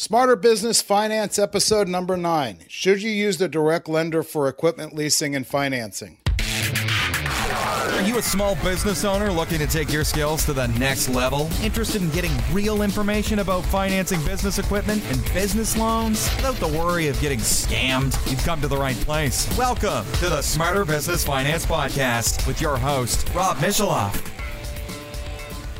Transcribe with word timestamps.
Smarter 0.00 0.36
Business 0.36 0.80
Finance, 0.80 1.40
episode 1.40 1.88
number 1.88 2.16
nine. 2.16 2.60
Should 2.68 3.02
you 3.02 3.10
use 3.10 3.38
the 3.38 3.48
direct 3.48 3.88
lender 3.88 4.22
for 4.22 4.46
equipment 4.46 4.94
leasing 4.94 5.34
and 5.34 5.44
financing? 5.44 6.18
Are 6.38 8.02
you 8.02 8.16
a 8.16 8.22
small 8.22 8.54
business 8.62 9.04
owner 9.04 9.32
looking 9.32 9.58
to 9.58 9.66
take 9.66 9.92
your 9.92 10.04
skills 10.04 10.44
to 10.44 10.52
the 10.52 10.68
next 10.68 11.08
level? 11.08 11.50
Interested 11.64 12.00
in 12.00 12.10
getting 12.10 12.30
real 12.52 12.82
information 12.82 13.40
about 13.40 13.64
financing 13.64 14.24
business 14.24 14.60
equipment 14.60 15.02
and 15.10 15.20
business 15.34 15.76
loans 15.76 16.32
without 16.36 16.54
the 16.60 16.68
worry 16.68 17.08
of 17.08 17.20
getting 17.20 17.40
scammed? 17.40 18.14
You've 18.30 18.44
come 18.44 18.60
to 18.60 18.68
the 18.68 18.76
right 18.76 18.94
place. 18.98 19.48
Welcome 19.58 20.04
to 20.20 20.28
the 20.28 20.42
Smarter 20.42 20.84
Business 20.84 21.24
Finance 21.24 21.66
Podcast 21.66 22.46
with 22.46 22.60
your 22.60 22.76
host, 22.76 23.28
Rob 23.34 23.56
Misheloff. 23.56 24.37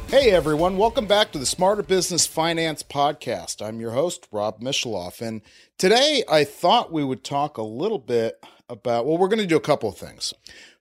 Hey 0.08 0.30
everyone, 0.30 0.78
welcome 0.78 1.06
back 1.06 1.32
to 1.32 1.38
the 1.38 1.44
Smarter 1.44 1.82
Business 1.82 2.26
Finance 2.26 2.82
Podcast. 2.82 3.60
I'm 3.60 3.78
your 3.78 3.90
host, 3.90 4.26
Rob 4.32 4.58
Misheloff, 4.58 5.20
and 5.20 5.42
today 5.76 6.24
I 6.26 6.44
thought 6.44 6.90
we 6.90 7.04
would 7.04 7.22
talk 7.22 7.58
a 7.58 7.62
little 7.62 7.98
bit 7.98 8.42
about, 8.70 9.04
well, 9.04 9.18
we're 9.18 9.28
going 9.28 9.38
to 9.40 9.46
do 9.46 9.58
a 9.58 9.60
couple 9.60 9.90
of 9.90 9.98
things. 9.98 10.32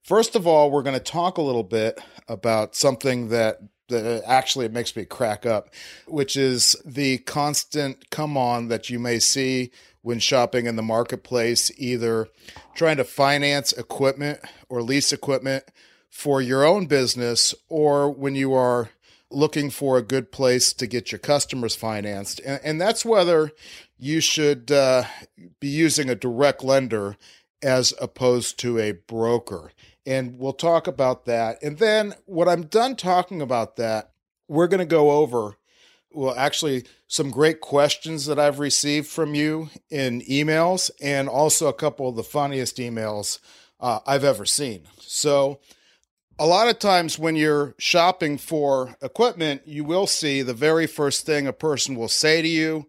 First 0.01 0.37
of 0.37 0.47
all, 0.47 0.71
we're 0.71 0.81
going 0.81 0.97
to 0.97 1.01
talk 1.01 1.37
a 1.37 1.41
little 1.41 1.65
bit 1.65 1.99
about 2.29 2.73
something 2.73 3.27
that 3.27 3.59
that 3.89 4.05
uh, 4.05 4.25
actually 4.25 4.65
it 4.65 4.71
makes 4.71 4.95
me 4.95 5.03
crack 5.03 5.45
up, 5.45 5.73
which 6.07 6.37
is 6.37 6.77
the 6.85 7.17
constant 7.17 8.09
come 8.09 8.37
on 8.37 8.69
that 8.69 8.89
you 8.89 8.97
may 8.97 9.19
see 9.19 9.71
when 10.03 10.19
shopping 10.19 10.67
in 10.67 10.77
the 10.77 10.81
marketplace, 10.81 11.69
either 11.77 12.29
trying 12.75 12.95
to 12.95 13.03
finance 13.03 13.73
equipment 13.73 14.39
or 14.69 14.81
lease 14.81 15.11
equipment 15.11 15.65
for 16.09 16.41
your 16.41 16.65
own 16.65 16.85
business, 16.85 17.53
or 17.67 18.09
when 18.09 18.33
you 18.33 18.53
are 18.53 18.89
looking 19.29 19.69
for 19.69 19.97
a 19.97 20.01
good 20.03 20.31
place 20.31 20.73
to 20.73 20.87
get 20.87 21.11
your 21.11 21.19
customers 21.19 21.75
financed. 21.75 22.39
And, 22.45 22.59
and 22.63 22.81
that's 22.81 23.03
whether 23.03 23.51
you 23.97 24.21
should 24.21 24.71
uh, 24.71 25.03
be 25.59 25.67
using 25.67 26.09
a 26.09 26.15
direct 26.15 26.63
lender 26.63 27.17
as 27.61 27.93
opposed 27.99 28.59
to 28.59 28.79
a 28.79 28.91
broker. 28.91 29.71
And 30.05 30.39
we'll 30.39 30.53
talk 30.53 30.87
about 30.87 31.25
that. 31.25 31.61
And 31.61 31.79
then 31.79 32.13
when 32.25 32.47
I'm 32.47 32.63
done 32.63 32.95
talking 32.95 33.41
about 33.41 33.75
that, 33.75 34.11
we're 34.47 34.67
going 34.67 34.79
to 34.79 34.85
go 34.85 35.11
over, 35.11 35.57
well, 36.11 36.33
actually, 36.37 36.85
some 37.07 37.31
great 37.31 37.59
questions 37.59 38.25
that 38.27 38.39
I've 38.39 38.59
received 38.59 39.07
from 39.07 39.35
you 39.35 39.69
in 39.89 40.21
emails 40.21 40.89
and 41.01 41.27
also 41.27 41.67
a 41.67 41.73
couple 41.73 42.07
of 42.07 42.15
the 42.15 42.23
funniest 42.23 42.77
emails 42.77 43.39
uh, 43.79 43.99
I've 44.07 44.23
ever 44.23 44.45
seen. 44.45 44.83
So, 44.99 45.59
a 46.39 46.45
lot 46.45 46.67
of 46.67 46.79
times 46.79 47.17
when 47.17 47.35
you're 47.35 47.73
shopping 47.77 48.37
for 48.37 48.95
equipment, 49.01 49.63
you 49.65 49.83
will 49.83 50.07
see 50.07 50.41
the 50.41 50.53
very 50.53 50.85
first 50.85 51.25
thing 51.25 51.47
a 51.47 51.53
person 51.53 51.95
will 51.95 52.07
say 52.07 52.41
to 52.41 52.47
you 52.47 52.87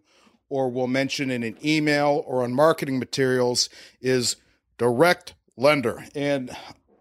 or 0.49 0.69
will 0.69 0.87
mention 0.87 1.31
in 1.31 1.43
an 1.43 1.57
email 1.63 2.23
or 2.27 2.43
on 2.43 2.53
marketing 2.53 2.99
materials 2.99 3.69
is 4.01 4.35
direct 4.77 5.33
lender. 5.57 6.05
And 6.15 6.55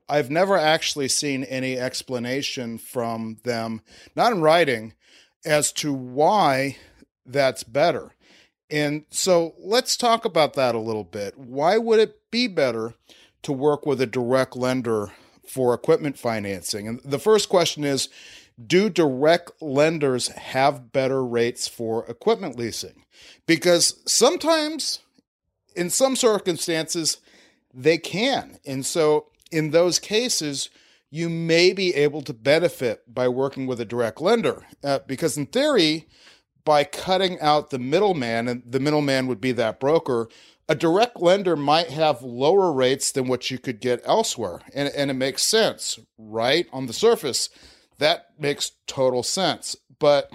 I've 0.08 0.30
never 0.30 0.56
actually 0.56 1.08
seen 1.08 1.44
any 1.44 1.78
explanation 1.78 2.78
from 2.78 3.38
them, 3.44 3.82
not 4.16 4.32
in 4.32 4.40
writing, 4.40 4.94
as 5.44 5.70
to 5.72 5.92
why 5.92 6.76
that's 7.26 7.62
better. 7.62 8.12
And 8.70 9.04
so 9.10 9.54
let's 9.58 9.96
talk 9.96 10.24
about 10.24 10.54
that 10.54 10.74
a 10.74 10.80
little 10.80 11.04
bit. 11.04 11.38
Why 11.38 11.78
would 11.78 12.00
it 12.00 12.30
be 12.30 12.48
better 12.48 12.94
to 13.42 13.52
work 13.52 13.86
with 13.86 14.00
a 14.00 14.06
direct 14.06 14.56
lender 14.56 15.12
for 15.48 15.74
equipment 15.74 16.18
financing. 16.18 16.86
And 16.86 17.00
the 17.04 17.18
first 17.18 17.48
question 17.48 17.84
is 17.84 18.08
Do 18.64 18.90
direct 18.90 19.62
lenders 19.62 20.28
have 20.28 20.92
better 20.92 21.24
rates 21.24 21.68
for 21.68 22.04
equipment 22.06 22.56
leasing? 22.56 23.04
Because 23.46 24.00
sometimes, 24.06 25.00
in 25.74 25.90
some 25.90 26.16
circumstances, 26.16 27.18
they 27.72 27.98
can. 27.98 28.58
And 28.66 28.84
so, 28.84 29.26
in 29.50 29.70
those 29.70 29.98
cases, 29.98 30.70
you 31.10 31.28
may 31.28 31.72
be 31.72 31.94
able 31.94 32.20
to 32.22 32.34
benefit 32.34 33.02
by 33.12 33.28
working 33.28 33.66
with 33.66 33.80
a 33.80 33.84
direct 33.84 34.20
lender. 34.20 34.66
Uh, 34.84 34.98
because, 35.06 35.36
in 35.36 35.46
theory, 35.46 36.06
by 36.64 36.84
cutting 36.84 37.40
out 37.40 37.70
the 37.70 37.78
middleman, 37.78 38.46
and 38.46 38.62
the 38.66 38.80
middleman 38.80 39.26
would 39.26 39.40
be 39.40 39.52
that 39.52 39.80
broker, 39.80 40.28
a 40.68 40.74
direct 40.74 41.20
lender 41.20 41.56
might 41.56 41.90
have 41.90 42.22
lower 42.22 42.70
rates 42.70 43.10
than 43.10 43.26
what 43.26 43.50
you 43.50 43.58
could 43.58 43.80
get 43.80 44.02
elsewhere. 44.04 44.60
And, 44.74 44.90
and 44.94 45.10
it 45.10 45.14
makes 45.14 45.42
sense, 45.42 45.98
right? 46.18 46.66
On 46.72 46.86
the 46.86 46.92
surface, 46.92 47.48
that 47.98 48.26
makes 48.38 48.72
total 48.86 49.22
sense. 49.22 49.76
But 49.98 50.30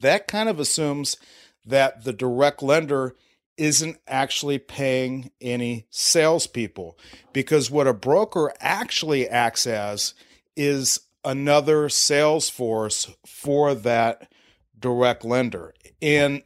that 0.00 0.28
kind 0.28 0.48
of 0.48 0.60
assumes 0.60 1.16
that 1.64 2.04
the 2.04 2.12
direct 2.12 2.62
lender 2.62 3.16
isn't 3.56 3.98
actually 4.06 4.58
paying 4.58 5.30
any 5.40 5.86
salespeople 5.90 6.98
because 7.32 7.70
what 7.70 7.86
a 7.86 7.94
broker 7.94 8.52
actually 8.60 9.28
acts 9.28 9.66
as 9.66 10.14
is 10.56 11.00
another 11.24 11.88
sales 11.88 12.48
force 12.48 13.10
for 13.26 13.74
that 13.74 14.30
direct 14.78 15.24
lender. 15.24 15.74
And, 16.00 16.42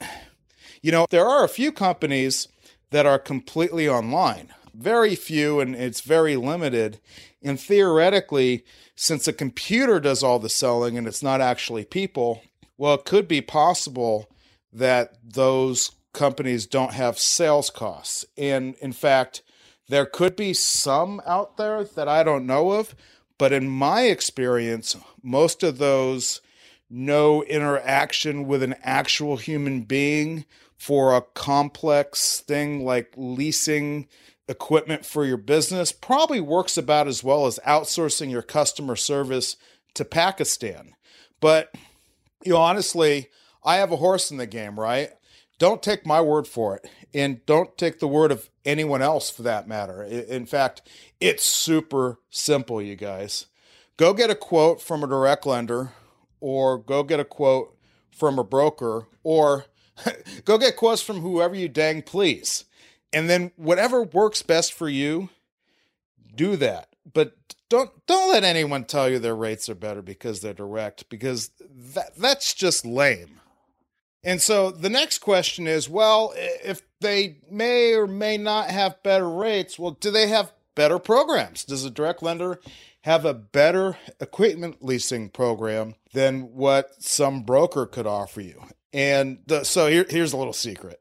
you 0.81 0.92
know, 0.92 1.06
there 1.10 1.28
are 1.28 1.44
a 1.44 1.48
few 1.48 1.72
companies 1.72 2.48
that 2.90 3.06
are 3.06 3.18
completely 3.18 3.88
online. 3.88 4.52
Very 4.74 5.14
few, 5.14 5.60
and 5.60 5.74
it's 5.74 6.00
very 6.00 6.36
limited. 6.36 7.00
And 7.42 7.58
theoretically, 7.58 8.64
since 8.94 9.26
a 9.26 9.32
computer 9.32 9.98
does 9.98 10.22
all 10.22 10.38
the 10.38 10.48
selling 10.48 10.98
and 10.98 11.06
it's 11.06 11.22
not 11.22 11.40
actually 11.40 11.84
people, 11.84 12.42
well, 12.76 12.94
it 12.94 13.04
could 13.04 13.26
be 13.26 13.40
possible 13.40 14.28
that 14.72 15.14
those 15.22 15.92
companies 16.12 16.66
don't 16.66 16.92
have 16.92 17.18
sales 17.18 17.70
costs. 17.70 18.24
And 18.36 18.74
in 18.76 18.92
fact, 18.92 19.42
there 19.88 20.06
could 20.06 20.36
be 20.36 20.54
some 20.54 21.20
out 21.26 21.56
there 21.56 21.84
that 21.84 22.08
I 22.08 22.22
don't 22.22 22.46
know 22.46 22.72
of, 22.72 22.94
but 23.38 23.52
in 23.52 23.68
my 23.68 24.02
experience, 24.02 24.96
most 25.22 25.62
of 25.62 25.78
those 25.78 26.40
no 26.88 27.42
interaction 27.44 28.46
with 28.46 28.62
an 28.62 28.74
actual 28.82 29.36
human 29.36 29.82
being 29.82 30.44
for 30.80 31.14
a 31.14 31.20
complex 31.20 32.41
thing 32.41 32.86
like 32.86 33.12
leasing 33.14 34.08
equipment 34.48 35.04
for 35.04 35.26
your 35.26 35.36
business 35.36 35.92
probably 35.92 36.41
works 36.41 36.78
about 36.78 37.06
as 37.06 37.22
well 37.22 37.44
as 37.44 37.60
outsourcing 37.66 38.30
your 38.30 38.41
customer 38.41 38.96
service 38.96 39.56
to 39.92 40.06
Pakistan. 40.06 40.94
But 41.38 41.70
you 42.42 42.54
know, 42.54 42.58
honestly, 42.58 43.28
I 43.62 43.76
have 43.76 43.92
a 43.92 43.96
horse 43.96 44.30
in 44.30 44.38
the 44.38 44.46
game, 44.46 44.80
right? 44.80 45.10
Don't 45.58 45.82
take 45.82 46.06
my 46.06 46.22
word 46.22 46.46
for 46.46 46.76
it, 46.76 46.90
and 47.12 47.44
don't 47.44 47.76
take 47.76 47.98
the 47.98 48.08
word 48.08 48.32
of 48.32 48.48
anyone 48.64 49.02
else 49.02 49.28
for 49.28 49.42
that 49.42 49.69
matter. 49.69 50.02
In 50.02 50.46
fact, 50.46 50.80
it's 51.20 51.44
super 51.44 52.20
simple, 52.30 52.80
you 52.80 52.96
guys. 52.96 53.44
Go 53.98 54.14
get 54.14 54.30
a 54.30 54.34
quote 54.34 54.80
from 54.80 55.04
a 55.04 55.06
direct 55.06 55.44
lender, 55.44 55.92
or 56.40 56.78
go 56.78 57.02
get 57.02 57.20
a 57.20 57.24
quote 57.26 57.76
from 58.10 58.38
a 58.38 58.44
broker, 58.44 59.08
or 59.22 59.66
go 60.44 60.59
get 60.59 60.77
quotes 60.77 61.03
from 61.03 61.21
whoever 61.21 61.55
you 61.55 61.69
dang 61.69 62.03
please. 62.03 62.65
And 63.12 63.28
then 63.28 63.53
whatever 63.56 64.03
works 64.03 64.43
best 64.43 64.72
for 64.72 64.88
you, 64.88 65.31
do 66.34 66.56
that. 66.56 66.88
But 67.12 67.37
don't 67.69 67.91
don't 68.06 68.31
let 68.31 68.44
anyone 68.44 68.84
tell 68.84 69.09
you 69.09 69.19
their 69.19 69.34
rates 69.34 69.69
are 69.69 69.75
better 69.75 70.03
because 70.03 70.41
they're 70.41 70.53
direct 70.53 71.09
because 71.09 71.50
that 71.94 72.16
that's 72.16 72.55
just 72.55 72.84
lame. 72.84 73.41
And 74.22 74.43
so 74.43 74.71
the 74.71 74.91
next 74.91 75.19
question 75.19 75.66
is, 75.66 75.88
well, 75.88 76.34
if 76.37 76.82
they 77.00 77.38
may 77.50 77.94
or 77.94 78.06
may 78.06 78.37
not 78.37 78.69
have 78.71 79.03
better 79.03 79.28
rates, 79.28 79.78
well, 79.78 79.93
do 79.93 80.11
they 80.11 80.28
have 80.28 80.53
better 80.75 80.99
programs? 80.99 81.65
Does 81.65 81.84
a 81.84 81.91
direct 81.91 82.22
lender 82.22 82.61
have 83.03 83.25
a 83.25 83.32
better 83.32 83.97
equipment 84.21 84.84
leasing 84.84 85.31
program 85.31 85.94
than 86.12 86.55
what 86.55 87.03
some 87.03 87.44
broker 87.44 87.87
could 87.87 88.06
offer 88.06 88.43
you? 88.43 88.62
And 88.92 89.38
the, 89.46 89.64
so 89.64 89.86
here, 89.88 90.06
here's 90.08 90.32
a 90.32 90.36
little 90.36 90.52
secret. 90.52 91.00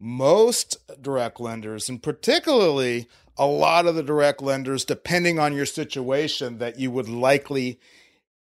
Most 0.00 0.76
direct 1.00 1.40
lenders, 1.40 1.88
and 1.88 2.02
particularly 2.02 3.08
a 3.36 3.46
lot 3.46 3.86
of 3.86 3.94
the 3.94 4.02
direct 4.02 4.42
lenders, 4.42 4.84
depending 4.84 5.38
on 5.38 5.54
your 5.54 5.66
situation, 5.66 6.58
that 6.58 6.78
you 6.78 6.90
would 6.90 7.08
likely 7.08 7.78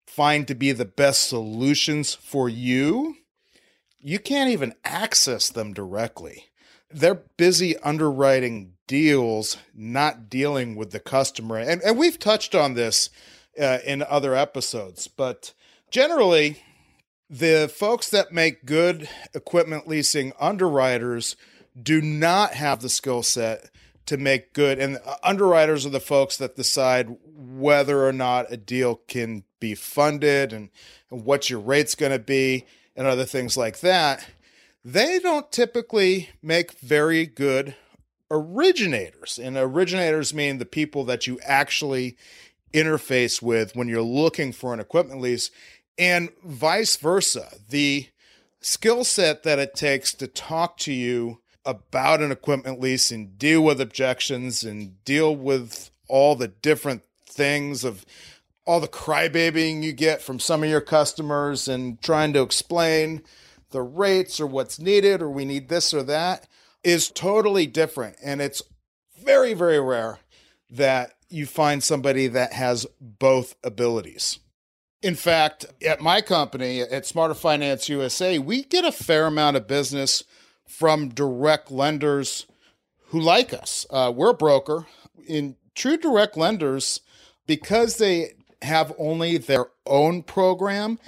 find 0.06 0.46
to 0.48 0.54
be 0.54 0.72
the 0.72 0.84
best 0.84 1.28
solutions 1.28 2.14
for 2.14 2.48
you, 2.48 3.16
you 3.98 4.18
can't 4.18 4.50
even 4.50 4.74
access 4.84 5.48
them 5.48 5.72
directly. 5.72 6.46
They're 6.90 7.22
busy 7.36 7.76
underwriting 7.78 8.74
deals, 8.86 9.56
not 9.74 10.30
dealing 10.30 10.76
with 10.76 10.92
the 10.92 11.00
customer. 11.00 11.58
And, 11.58 11.82
and 11.82 11.98
we've 11.98 12.18
touched 12.18 12.54
on 12.54 12.74
this 12.74 13.10
uh, 13.60 13.78
in 13.84 14.02
other 14.02 14.34
episodes, 14.34 15.08
but 15.08 15.52
generally, 15.90 16.62
the 17.28 17.70
folks 17.72 18.08
that 18.10 18.32
make 18.32 18.64
good 18.64 19.08
equipment 19.34 19.88
leasing 19.88 20.32
underwriters 20.38 21.36
do 21.80 22.00
not 22.00 22.54
have 22.54 22.80
the 22.80 22.88
skill 22.88 23.22
set 23.22 23.70
to 24.06 24.16
make 24.16 24.52
good 24.52 24.78
and 24.78 24.98
underwriters 25.22 25.84
are 25.84 25.90
the 25.90 26.00
folks 26.00 26.36
that 26.36 26.54
decide 26.54 27.16
whether 27.34 28.06
or 28.06 28.12
not 28.12 28.50
a 28.50 28.56
deal 28.56 29.00
can 29.08 29.42
be 29.58 29.74
funded 29.74 30.52
and, 30.52 30.70
and 31.10 31.24
what 31.24 31.50
your 31.50 31.58
rate's 31.58 31.96
going 31.96 32.12
to 32.12 32.18
be 32.18 32.64
and 32.94 33.06
other 33.06 33.24
things 33.24 33.56
like 33.56 33.80
that 33.80 34.24
they 34.86 35.18
don't 35.18 35.50
typically 35.50 36.30
make 36.40 36.78
very 36.78 37.26
good 37.26 37.74
originators. 38.30 39.36
And 39.36 39.56
originators 39.56 40.32
mean 40.32 40.58
the 40.58 40.64
people 40.64 41.02
that 41.06 41.26
you 41.26 41.40
actually 41.42 42.16
interface 42.72 43.42
with 43.42 43.74
when 43.74 43.88
you're 43.88 44.00
looking 44.00 44.52
for 44.52 44.72
an 44.72 44.78
equipment 44.78 45.20
lease, 45.20 45.50
and 45.98 46.30
vice 46.44 46.96
versa. 46.96 47.48
The 47.68 48.08
skill 48.60 49.04
set 49.04 49.42
that 49.44 49.58
it 49.58 49.74
takes 49.74 50.12
to 50.14 50.26
talk 50.26 50.76
to 50.78 50.92
you 50.92 51.40
about 51.64 52.22
an 52.22 52.30
equipment 52.30 52.80
lease 52.80 53.10
and 53.10 53.38
deal 53.38 53.60
with 53.60 53.80
objections 53.80 54.62
and 54.62 55.02
deal 55.04 55.34
with 55.34 55.90
all 56.08 56.36
the 56.36 56.48
different 56.48 57.02
things 57.28 57.84
of 57.84 58.06
all 58.64 58.80
the 58.80 58.88
crybabying 58.88 59.82
you 59.82 59.92
get 59.92 60.22
from 60.22 60.38
some 60.38 60.62
of 60.62 60.68
your 60.68 60.80
customers 60.80 61.68
and 61.68 62.00
trying 62.02 62.32
to 62.32 62.42
explain 62.42 63.22
the 63.70 63.82
rates 63.82 64.40
or 64.40 64.46
what's 64.46 64.78
needed 64.78 65.22
or 65.22 65.30
we 65.30 65.44
need 65.44 65.68
this 65.68 65.92
or 65.92 66.02
that 66.02 66.46
is 66.82 67.10
totally 67.10 67.66
different. 67.66 68.16
And 68.22 68.40
it's 68.40 68.62
very, 69.22 69.54
very 69.54 69.80
rare 69.80 70.18
that 70.70 71.14
you 71.28 71.46
find 71.46 71.82
somebody 71.82 72.28
that 72.28 72.52
has 72.52 72.86
both 73.00 73.56
abilities. 73.64 74.38
In 75.06 75.14
fact, 75.14 75.66
at 75.86 76.00
my 76.00 76.20
company, 76.20 76.80
at 76.80 77.06
Smarter 77.06 77.32
Finance 77.32 77.88
USA, 77.88 78.40
we 78.40 78.64
get 78.64 78.84
a 78.84 78.90
fair 78.90 79.26
amount 79.26 79.56
of 79.56 79.68
business 79.68 80.24
from 80.66 81.10
direct 81.10 81.70
lenders 81.70 82.44
who 83.10 83.20
like 83.20 83.54
us. 83.54 83.86
Uh, 83.88 84.12
we're 84.12 84.30
a 84.30 84.34
broker. 84.34 84.86
In 85.28 85.54
true 85.76 85.96
direct 85.96 86.36
lenders, 86.36 87.02
because 87.46 87.98
they 87.98 88.32
have 88.62 88.92
only 88.98 89.38
their 89.38 89.66
own 89.86 90.24
program, 90.24 90.98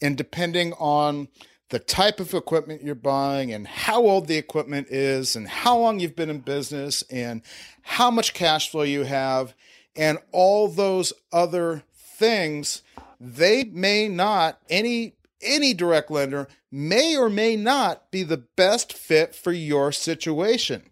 and 0.00 0.16
depending 0.16 0.72
on 0.74 1.26
the 1.70 1.80
type 1.80 2.20
of 2.20 2.34
equipment 2.34 2.84
you're 2.84 2.94
buying 2.94 3.52
and 3.52 3.66
how 3.66 4.02
old 4.02 4.28
the 4.28 4.38
equipment 4.38 4.86
is 4.88 5.34
and 5.34 5.48
how 5.48 5.76
long 5.76 5.98
you've 5.98 6.14
been 6.14 6.30
in 6.30 6.38
business 6.38 7.02
and 7.10 7.42
how 7.82 8.08
much 8.08 8.34
cash 8.34 8.70
flow 8.70 8.82
you 8.82 9.02
have 9.02 9.52
and 9.96 10.16
all 10.30 10.68
those 10.68 11.12
other 11.32 11.82
things 11.92 12.82
they 13.20 13.64
may 13.64 14.08
not 14.08 14.60
any 14.68 15.14
any 15.40 15.72
direct 15.72 16.10
lender 16.10 16.48
may 16.70 17.16
or 17.16 17.30
may 17.30 17.54
not 17.54 18.10
be 18.10 18.22
the 18.22 18.44
best 18.56 18.92
fit 18.92 19.34
for 19.34 19.52
your 19.52 19.92
situation 19.92 20.82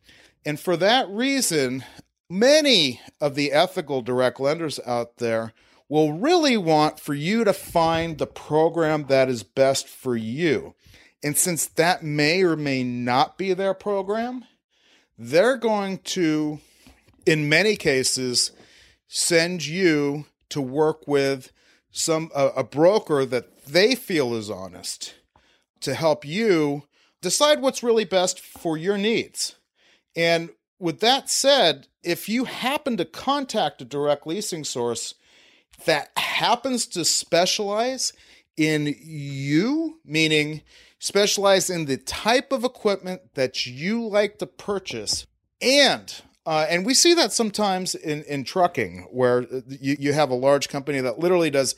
and 0.44 0.61
for 0.61 0.76
that 0.76 1.08
reason 1.08 1.84
many 2.28 3.00
of 3.20 3.34
the 3.34 3.52
ethical 3.52 4.02
direct 4.02 4.40
lenders 4.40 4.78
out 4.87 5.19
there 5.19 5.52
will 5.88 6.12
really 6.12 6.56
want 6.56 6.99
for 6.99 7.14
you 7.14 7.44
to 7.44 7.52
find 7.52 8.19
the 8.19 8.26
program 8.26 9.06
that 9.06 9.29
is 9.29 9.43
best 9.43 9.88
for 9.88 10.17
you. 10.17 10.75
And 11.22 11.37
since 11.37 11.67
that 11.67 12.02
may 12.02 12.43
or 12.43 12.56
may 12.56 12.82
not 12.82 13.38
be 13.38 13.55
their 13.55 13.75
program, 13.75 14.44
they're 15.17 15.56
going 15.56 15.99
to, 15.99 16.61
in 17.25 17.49
many 17.49 17.76
cases, 17.76 18.50
send 19.08 19.64
you 19.64 20.26
to 20.50 20.61
work 20.61 21.06
with 21.06 21.52
some 21.96 22.31
a, 22.34 22.48
a 22.48 22.64
broker 22.64 23.25
that 23.25 23.64
they 23.64 23.94
feel 23.94 24.34
is 24.34 24.50
honest 24.50 25.14
to 25.81 25.94
help 25.94 26.25
you 26.25 26.84
decide 27.22 27.60
what's 27.62 27.82
really 27.82 28.04
best 28.04 28.38
for 28.38 28.76
your 28.76 28.98
needs. 28.98 29.56
And 30.14 30.50
with 30.78 31.00
that 31.00 31.31
said, 31.31 31.88
if 32.02 32.28
you 32.28 32.44
happen 32.44 32.96
to 32.98 33.04
contact 33.04 33.81
a 33.81 33.84
direct 33.84 34.26
leasing 34.26 34.62
source 34.62 35.14
that 35.87 36.10
happens 36.16 36.87
to 36.88 37.04
specialize 37.04 38.12
in 38.56 38.94
you, 39.00 39.98
meaning 40.04 40.62
specialize 40.98 41.70
in 41.70 41.87
the 41.87 41.96
type 41.96 42.52
of 42.52 42.64
equipment 42.64 43.22
that 43.34 43.66
you 43.66 44.06
like 44.06 44.38
to 44.38 44.46
purchase, 44.46 45.26
and 45.60 46.22
uh, 46.46 46.66
and 46.70 46.87
we 46.87 46.94
see 46.94 47.12
that 47.14 47.32
sometimes 47.32 47.94
in, 47.94 48.22
in 48.25 48.44
trucking, 48.44 49.06
where 49.10 49.43
you, 49.69 49.96
you 49.98 50.12
have 50.12 50.31
a 50.31 50.34
large 50.34 50.69
company 50.69 51.00
that 51.00 51.19
literally 51.19 51.50
does 51.50 51.75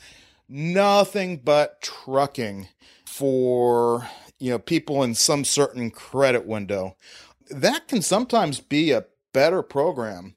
nothing 0.47 1.37
but 1.37 1.81
trucking 1.81 2.67
for 3.05 4.07
you 4.39 4.51
know 4.51 4.59
people 4.59 5.03
in 5.03 5.15
some 5.15 5.43
certain 5.43 5.91
credit 5.91 6.45
window. 6.45 6.95
That 7.49 7.87
can 7.87 8.01
sometimes 8.01 8.59
be 8.59 8.91
a 8.91 9.05
better 9.33 9.61
program 9.61 10.35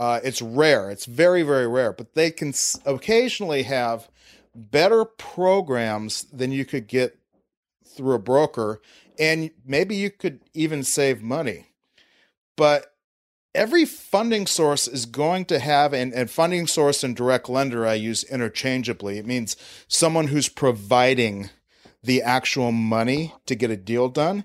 uh, 0.00 0.18
it's 0.24 0.40
rare. 0.40 0.90
It's 0.90 1.04
very, 1.04 1.42
very 1.42 1.68
rare, 1.68 1.92
but 1.92 2.14
they 2.14 2.30
can 2.30 2.54
occasionally 2.86 3.64
have 3.64 4.08
better 4.54 5.04
programs 5.04 6.22
than 6.22 6.52
you 6.52 6.64
could 6.64 6.86
get 6.86 7.18
through 7.86 8.14
a 8.14 8.18
broker. 8.18 8.80
And 9.18 9.50
maybe 9.66 9.94
you 9.94 10.10
could 10.10 10.40
even 10.54 10.84
save 10.84 11.20
money. 11.20 11.66
But 12.56 12.89
every 13.54 13.84
funding 13.84 14.46
source 14.46 14.86
is 14.88 15.06
going 15.06 15.44
to 15.46 15.58
have, 15.58 15.92
and, 15.92 16.12
and 16.12 16.30
funding 16.30 16.66
source 16.66 17.02
and 17.02 17.16
direct 17.16 17.48
lender 17.48 17.86
I 17.86 17.94
use 17.94 18.24
interchangeably. 18.24 19.18
It 19.18 19.26
means 19.26 19.56
someone 19.88 20.28
who's 20.28 20.48
providing 20.48 21.50
the 22.02 22.22
actual 22.22 22.72
money 22.72 23.34
to 23.46 23.54
get 23.54 23.70
a 23.70 23.76
deal 23.76 24.08
done 24.08 24.44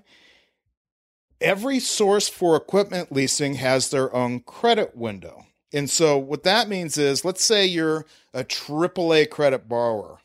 every 1.40 1.78
source 1.78 2.28
for 2.28 2.56
equipment 2.56 3.12
leasing 3.12 3.54
has 3.54 3.90
their 3.90 4.14
own 4.14 4.40
credit 4.40 4.96
window. 4.96 5.46
And 5.72 5.90
so 5.90 6.16
what 6.16 6.44
that 6.44 6.68
means 6.68 6.96
is 6.96 7.24
let's 7.24 7.44
say 7.44 7.66
you're 7.66 8.06
a 8.32 8.44
AAA 8.44 9.30
credit 9.30 9.68
borrower. 9.68 10.18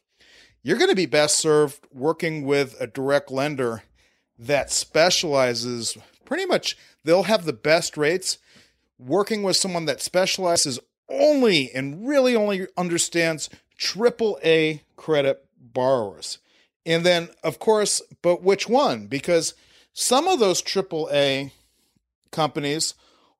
You're 0.63 0.77
going 0.77 0.89
to 0.89 0.95
be 0.95 1.07
best 1.07 1.37
served 1.37 1.87
working 1.91 2.45
with 2.45 2.75
a 2.79 2.87
direct 2.87 3.31
lender 3.31 3.83
that 4.37 4.71
specializes 4.71 5.97
pretty 6.23 6.45
much 6.45 6.77
they'll 7.03 7.23
have 7.23 7.45
the 7.45 7.53
best 7.53 7.97
rates 7.97 8.37
working 9.01 9.43
with 9.43 9.57
someone 9.57 9.85
that 9.85 10.01
specializes 10.01 10.79
only 11.09 11.71
and 11.73 12.07
really 12.07 12.35
only 12.35 12.67
understands 12.77 13.49
AAA 13.77 14.81
credit 14.95 15.45
borrowers. 15.59 16.37
And 16.85 17.05
then, 17.05 17.29
of 17.43 17.59
course, 17.59 18.01
but 18.21 18.43
which 18.43 18.67
one? 18.69 19.07
Because 19.07 19.53
some 19.93 20.27
of 20.27 20.39
those 20.39 20.61
AAA 20.61 21.51
companies 22.31 22.93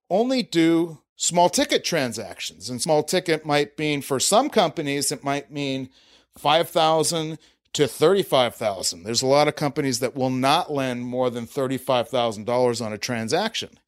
only 0.09 0.43
do 0.43 0.99
small 1.15 1.49
ticket 1.49 1.83
transactions. 1.83 2.69
And 2.69 2.81
small 2.81 3.03
ticket 3.03 3.45
might 3.45 3.77
mean 3.77 4.01
for 4.01 4.19
some 4.19 4.49
companies, 4.49 5.11
it 5.11 5.23
might 5.23 5.51
mean 5.51 5.89
5,000 6.37 7.37
to 7.73 7.87
35,000. 7.87 9.03
There's 9.03 9.21
a 9.21 9.27
lot 9.27 9.47
of 9.47 9.55
companies 9.55 9.99
that 9.99 10.15
will 10.15 10.29
not 10.29 10.71
lend 10.71 11.05
more 11.05 11.29
than 11.29 11.47
$35,000 11.47 12.85
on 12.85 12.93
a 12.93 12.97
transaction. 12.97 13.79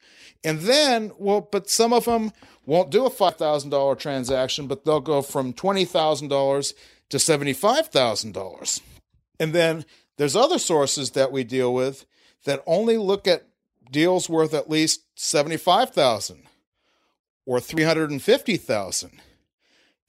And 0.43 0.59
then, 0.61 1.11
well, 1.17 1.41
but 1.41 1.69
some 1.69 1.93
of 1.93 2.05
them 2.05 2.31
won't 2.65 2.91
do 2.91 3.05
a 3.05 3.09
$5,000 3.09 3.99
transaction, 3.99 4.67
but 4.67 4.83
they'll 4.83 4.99
go 4.99 5.21
from 5.21 5.53
$20,000 5.53 6.73
to 7.09 7.17
$75,000. 7.17 8.81
And 9.39 9.53
then 9.53 9.85
there's 10.17 10.35
other 10.35 10.59
sources 10.59 11.11
that 11.11 11.31
we 11.31 11.43
deal 11.43 11.73
with 11.73 12.05
that 12.45 12.63
only 12.65 12.97
look 12.97 13.27
at 13.27 13.47
deals 13.89 14.29
worth 14.29 14.53
at 14.53 14.69
least 14.69 15.01
75,000 15.15 16.43
or 17.45 17.59
350,000. 17.59 19.21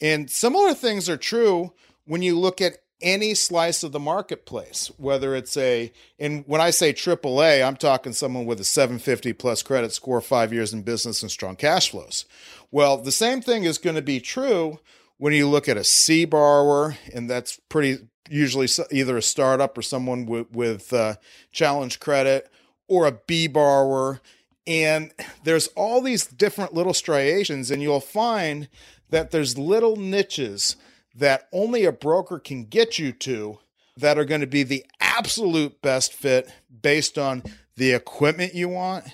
And 0.00 0.30
similar 0.30 0.74
things 0.74 1.08
are 1.08 1.16
true 1.16 1.72
when 2.04 2.22
you 2.22 2.38
look 2.38 2.60
at 2.60 2.78
any 3.04 3.34
slice 3.34 3.84
of 3.84 3.92
the 3.92 4.00
marketplace, 4.00 4.90
whether 4.96 5.36
it's 5.36 5.56
a, 5.56 5.92
and 6.18 6.42
when 6.48 6.60
I 6.60 6.70
say 6.70 6.92
AAA, 6.92 7.64
I'm 7.64 7.76
talking 7.76 8.12
someone 8.12 8.46
with 8.46 8.58
a 8.58 8.64
750 8.64 9.32
plus 9.34 9.62
credit 9.62 9.92
score, 9.92 10.20
five 10.20 10.52
years 10.52 10.72
in 10.72 10.82
business, 10.82 11.22
and 11.22 11.30
strong 11.30 11.54
cash 11.54 11.90
flows. 11.90 12.24
Well, 12.72 12.96
the 12.96 13.12
same 13.12 13.40
thing 13.40 13.64
is 13.64 13.78
going 13.78 13.96
to 13.96 14.02
be 14.02 14.18
true 14.18 14.80
when 15.18 15.32
you 15.32 15.48
look 15.48 15.68
at 15.68 15.76
a 15.76 15.84
C 15.84 16.24
borrower, 16.24 16.96
and 17.12 17.30
that's 17.30 17.60
pretty 17.68 17.98
usually 18.28 18.66
either 18.90 19.16
a 19.16 19.22
startup 19.22 19.78
or 19.78 19.82
someone 19.82 20.26
with, 20.26 20.50
with 20.50 20.92
uh, 20.92 21.16
challenge 21.52 22.00
credit, 22.00 22.50
or 22.88 23.06
a 23.06 23.12
B 23.12 23.46
borrower 23.46 24.20
and 24.66 25.12
there's 25.42 25.68
all 25.68 26.00
these 26.00 26.26
different 26.26 26.72
little 26.72 26.94
striations, 26.94 27.70
and 27.70 27.82
you'll 27.82 28.00
find 28.00 28.68
that 29.10 29.30
there's 29.30 29.58
little 29.58 29.96
niches 29.96 30.76
that 31.14 31.48
only 31.52 31.84
a 31.84 31.92
broker 31.92 32.38
can 32.38 32.64
get 32.64 32.98
you 32.98 33.12
to 33.12 33.58
that 33.96 34.18
are 34.18 34.24
going 34.24 34.40
to 34.40 34.46
be 34.46 34.62
the 34.62 34.84
absolute 35.00 35.80
best 35.80 36.12
fit 36.12 36.50
based 36.82 37.16
on 37.18 37.42
the 37.76 37.92
equipment 37.92 38.54
you 38.54 38.68
want, 38.68 39.04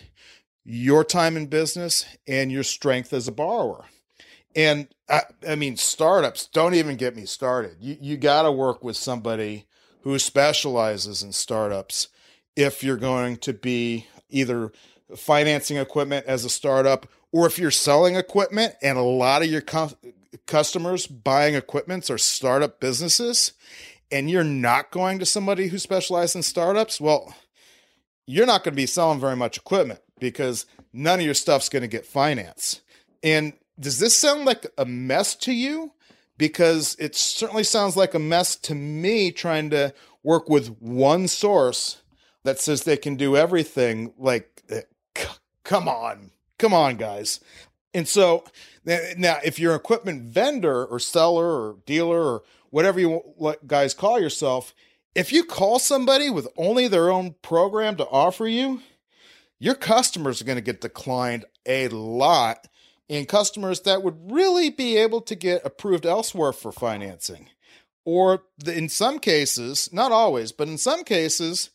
your 0.65 1.05
time 1.05 1.37
in 1.37 1.47
business, 1.47 2.07
and 2.27 2.51
your 2.51 2.63
strength 2.63 3.13
as 3.13 3.29
a 3.29 3.33
borrower. 3.33 3.85
And 4.57 4.89
I, 5.09 5.23
I 5.47 5.55
mean, 5.55 5.77
startups, 5.77 6.47
don't 6.47 6.75
even 6.75 6.97
get 6.97 7.17
me 7.17 7.27
started. 7.27 7.77
You, 7.81 7.97
you 8.01 8.17
got 8.17 8.43
to 8.43 8.53
work 8.53 8.83
with 8.83 8.97
somebody 8.97 9.67
who 10.03 10.19
specializes 10.19 11.23
in 11.23 11.33
startups 11.33 12.09
if 12.57 12.83
you're 12.83 12.97
going 12.97 13.37
to 13.39 13.53
be 13.53 14.07
either 14.29 14.73
financing 15.17 15.77
equipment 15.77 16.27
as 16.27 16.45
a 16.45 16.51
startup, 16.51 17.07
or 17.33 17.47
if 17.47 17.59
you're 17.59 17.71
selling 17.71 18.17
equipment 18.17 18.75
and 18.83 18.99
a 18.99 19.03
lot 19.03 19.43
of 19.43 19.49
your 19.49 19.61
cu- 19.61 19.91
customers 20.47 21.07
buying 21.07 21.55
equipments 21.55 22.11
are 22.11 22.19
startup 22.19 22.81
businesses, 22.81 23.53
and 24.11 24.31
you're 24.31 24.45
not 24.45 24.91
going 24.91 25.19
to 25.19 25.27
somebody 25.27 25.69
who 25.69 25.79
specializes 25.79 26.37
in 26.37 26.43
startups, 26.43 27.01
well, 27.01 27.35
you're 28.27 28.47
not 28.47 28.65
going 28.65 28.73
to 28.73 28.77
be 28.77 28.87
selling 28.87 29.21
very 29.21 29.37
much 29.37 29.57
equipment 29.57 30.01
because 30.19 30.67
none 30.93 31.21
of 31.21 31.25
your 31.25 31.35
stuff's 31.35 31.69
going 31.69 31.83
to 31.83 31.89
get 31.89 32.07
financed. 32.07 32.83
And 33.23 33.55
does 33.79 33.99
this 33.99 34.17
sound 34.17 34.45
like 34.45 34.67
a 34.79 34.85
mess 34.85 35.35
to 35.37 35.53
you? 35.53 35.93
Because 36.37 36.97
it 36.99 37.15
certainly 37.15 37.65
sounds 37.65 37.97
like 37.97 38.15
a 38.15 38.19
mess 38.19 38.57
to 38.57 38.75
me 38.75 39.31
trying 39.31 39.71
to 39.71 39.93
work 40.23 40.49
with 40.49 40.69
one 40.81 41.29
source 41.29 42.03
that 42.45 42.59
says 42.59 42.85
they 42.85 42.97
can 42.97 43.17
do 43.17 43.37
everything. 43.37 44.13
Like, 44.19 44.63
eh, 44.71 44.83
come 45.65 45.89
on, 45.89 46.31
come 46.59 46.73
on, 46.73 46.97
guys. 46.97 47.41
And 47.93 48.07
so 48.07 48.45
now, 48.85 49.39
if 49.45 49.59
you're 49.59 49.73
an 49.73 49.81
equipment 49.81 50.23
vendor 50.25 50.85
or 50.87 50.99
seller 50.99 51.47
or 51.47 51.77
dealer 51.87 52.23
or 52.23 52.43
whatever 52.71 52.99
you 53.01 53.23
guys 53.67 53.95
call 53.95 54.21
yourself, 54.21 54.75
if 55.15 55.33
you 55.33 55.45
call 55.45 55.79
somebody 55.79 56.31
with 56.31 56.49
only 56.57 56.89
their 56.89 57.11
own 57.11 57.35
program 57.43 57.97
to 57.97 58.07
offer 58.09 58.47
you, 58.47 58.81
your 59.59 59.75
customers 59.75 60.41
are 60.41 60.45
going 60.45 60.57
to 60.57 60.63
get 60.63 60.81
declined 60.81 61.45
a 61.67 61.89
lot 61.89 62.69
and 63.11 63.27
customers 63.29 63.81
that 63.81 64.03
would 64.03 64.31
really 64.31 64.71
be 64.71 64.97
able 64.97 65.21
to 65.21 65.35
get 65.35 65.67
approved 65.67 66.07
elsewhere 66.07 66.53
for 66.53 66.71
financing. 66.71 67.49
Or 68.05 68.45
in 68.65 68.89
some 68.89 69.19
cases, 69.19 69.91
not 69.93 70.13
always, 70.13 70.53
but 70.53 70.69
in 70.69 70.79
some 70.79 71.05
cases, 71.05 71.71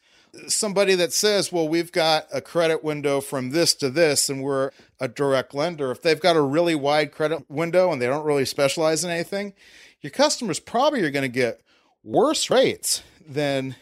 somebody 0.48 0.96
that 0.96 1.14
says, 1.14 1.52
well, 1.52 1.68
we've 1.68 1.92
got 1.92 2.28
a 2.34 2.42
credit 2.42 2.84
window 2.84 3.22
from 3.22 3.52
this 3.52 3.74
to 3.76 3.90
this, 3.90 4.30
and 4.30 4.44
we're 4.44 4.72
a 5.00 5.08
direct 5.08 5.54
lender, 5.54 5.92
if 5.92 6.02
they've 6.02 6.20
got 6.20 6.36
a 6.36 6.42
really 6.42 6.76
wide 6.76 7.12
credit 7.12 7.50
window 7.50 7.92
and 7.92 8.02
they 8.02 8.08
don't 8.08 8.26
really 8.26 8.46
specialize 8.46 9.04
in 9.04 9.12
anything, 9.12 9.54
your 10.02 10.12
customers 10.12 10.60
probably 10.60 11.02
are 11.02 11.12
going 11.12 11.24
to 11.24 11.28
get 11.30 11.62
worse 12.04 12.50
rates 12.50 13.02
than 13.28 13.76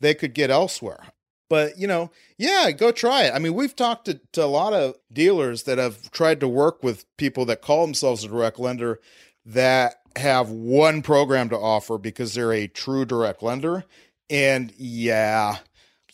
they 0.00 0.14
could 0.14 0.34
get 0.34 0.50
elsewhere. 0.50 1.04
But, 1.48 1.78
you 1.78 1.86
know, 1.86 2.10
yeah, 2.36 2.72
go 2.72 2.90
try 2.90 3.24
it. 3.24 3.34
I 3.34 3.38
mean, 3.38 3.54
we've 3.54 3.76
talked 3.76 4.06
to, 4.06 4.20
to 4.32 4.44
a 4.44 4.46
lot 4.46 4.72
of 4.72 4.96
dealers 5.12 5.62
that 5.62 5.78
have 5.78 6.10
tried 6.10 6.40
to 6.40 6.48
work 6.48 6.82
with 6.82 7.04
people 7.16 7.44
that 7.46 7.62
call 7.62 7.86
themselves 7.86 8.24
a 8.24 8.28
direct 8.28 8.58
lender 8.58 9.00
that 9.44 10.00
have 10.16 10.50
one 10.50 11.02
program 11.02 11.48
to 11.50 11.56
offer 11.56 11.98
because 11.98 12.34
they're 12.34 12.52
a 12.52 12.66
true 12.66 13.04
direct 13.04 13.42
lender. 13.42 13.84
And 14.28 14.72
yeah, 14.76 15.58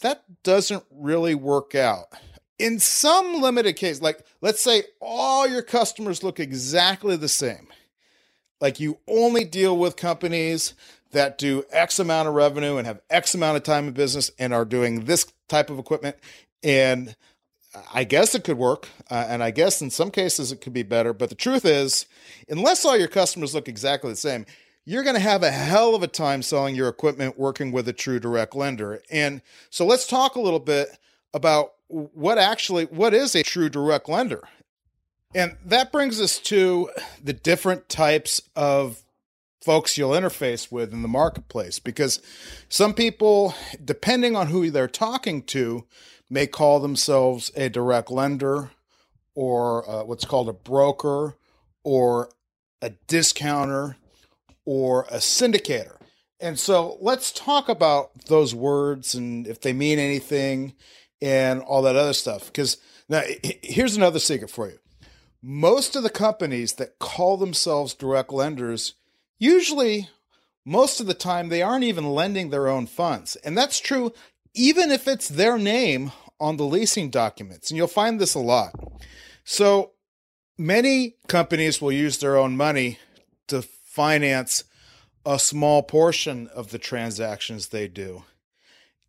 that 0.00 0.24
doesn't 0.42 0.84
really 0.90 1.34
work 1.34 1.74
out. 1.74 2.06
In 2.58 2.78
some 2.78 3.40
limited 3.40 3.74
case, 3.74 4.00
like 4.00 4.24
let's 4.40 4.62
say 4.62 4.84
all 5.00 5.48
your 5.48 5.62
customers 5.62 6.22
look 6.22 6.38
exactly 6.38 7.16
the 7.16 7.28
same. 7.28 7.68
Like 8.60 8.78
you 8.78 8.98
only 9.08 9.44
deal 9.44 9.76
with 9.76 9.96
companies 9.96 10.74
that 11.10 11.38
do 11.38 11.64
X 11.70 11.98
amount 11.98 12.28
of 12.28 12.34
revenue 12.34 12.76
and 12.76 12.86
have 12.86 13.00
X 13.10 13.34
amount 13.34 13.56
of 13.56 13.62
time 13.62 13.88
in 13.88 13.94
business 13.94 14.30
and 14.38 14.52
are 14.52 14.64
doing 14.64 15.04
this 15.04 15.26
type 15.48 15.70
of 15.70 15.78
equipment. 15.78 16.16
And 16.62 17.16
I 17.92 18.04
guess 18.04 18.34
it 18.34 18.44
could 18.44 18.58
work. 18.58 18.88
Uh, 19.10 19.26
and 19.28 19.42
I 19.42 19.50
guess 19.50 19.80
in 19.80 19.90
some 19.90 20.10
cases 20.10 20.52
it 20.52 20.60
could 20.60 20.72
be 20.72 20.82
better. 20.82 21.12
But 21.12 21.28
the 21.28 21.34
truth 21.34 21.64
is, 21.64 22.06
unless 22.48 22.84
all 22.84 22.96
your 22.96 23.08
customers 23.08 23.54
look 23.54 23.68
exactly 23.68 24.10
the 24.10 24.16
same, 24.16 24.46
you're 24.84 25.04
going 25.04 25.14
to 25.14 25.20
have 25.20 25.42
a 25.42 25.50
hell 25.50 25.94
of 25.94 26.02
a 26.02 26.08
time 26.08 26.42
selling 26.42 26.74
your 26.74 26.88
equipment 26.88 27.38
working 27.38 27.72
with 27.72 27.88
a 27.88 27.92
true 27.92 28.18
direct 28.18 28.54
lender. 28.54 29.00
And 29.10 29.42
so 29.70 29.86
let's 29.86 30.06
talk 30.06 30.34
a 30.34 30.40
little 30.40 30.58
bit 30.58 30.98
about 31.32 31.74
what 31.88 32.38
actually 32.38 32.84
what 32.86 33.14
is 33.14 33.34
a 33.34 33.42
true 33.42 33.68
direct 33.68 34.08
lender. 34.08 34.42
And 35.34 35.56
that 35.64 35.92
brings 35.92 36.20
us 36.20 36.38
to 36.40 36.90
the 37.22 37.32
different 37.32 37.88
types 37.88 38.42
of 38.54 39.02
folks 39.62 39.96
you'll 39.96 40.10
interface 40.10 40.72
with 40.72 40.92
in 40.92 41.02
the 41.02 41.08
marketplace 41.08 41.78
because 41.78 42.20
some 42.68 42.92
people 42.92 43.54
depending 43.82 44.34
on 44.34 44.48
who 44.48 44.70
they're 44.70 44.88
talking 44.88 45.42
to 45.42 45.84
may 46.28 46.46
call 46.46 46.80
themselves 46.80 47.52
a 47.54 47.68
direct 47.68 48.10
lender 48.10 48.70
or 49.34 49.88
uh, 49.88 50.02
what's 50.02 50.24
called 50.24 50.48
a 50.48 50.52
broker 50.52 51.36
or 51.84 52.28
a 52.82 52.90
discounter 53.06 53.96
or 54.64 55.02
a 55.04 55.16
syndicator. 55.16 55.96
And 56.40 56.58
so 56.58 56.98
let's 57.00 57.30
talk 57.32 57.68
about 57.68 58.26
those 58.26 58.54
words 58.54 59.14
and 59.14 59.46
if 59.46 59.60
they 59.60 59.72
mean 59.72 59.98
anything 59.98 60.74
and 61.20 61.62
all 61.62 61.82
that 61.82 61.96
other 61.96 62.12
stuff. 62.12 62.46
Because 62.46 62.78
now 63.08 63.22
here's 63.62 63.96
another 63.96 64.18
secret 64.18 64.50
for 64.50 64.68
you. 64.68 64.78
Most 65.40 65.96
of 65.96 66.02
the 66.02 66.10
companies 66.10 66.74
that 66.74 66.98
call 66.98 67.36
themselves 67.36 67.94
direct 67.94 68.32
lenders, 68.32 68.94
usually, 69.38 70.08
most 70.64 71.00
of 71.00 71.06
the 71.06 71.14
time, 71.14 71.48
they 71.48 71.62
aren't 71.62 71.84
even 71.84 72.12
lending 72.12 72.50
their 72.50 72.68
own 72.68 72.86
funds. 72.86 73.36
And 73.36 73.56
that's 73.56 73.80
true 73.80 74.12
even 74.54 74.90
if 74.90 75.08
it's 75.08 75.28
their 75.28 75.58
name 75.58 76.12
on 76.40 76.56
the 76.56 76.64
leasing 76.64 77.10
documents. 77.10 77.70
And 77.70 77.76
you'll 77.76 77.86
find 77.86 78.20
this 78.20 78.34
a 78.34 78.40
lot. 78.40 78.74
So 79.44 79.92
many 80.58 81.16
companies 81.28 81.80
will 81.80 81.92
use 81.92 82.18
their 82.18 82.36
own 82.36 82.56
money 82.56 82.98
to 83.48 83.62
finance 83.92 84.64
a 85.24 85.38
small 85.38 85.82
portion 85.82 86.48
of 86.48 86.70
the 86.70 86.78
transactions 86.78 87.68
they 87.68 87.88
do. 87.88 88.24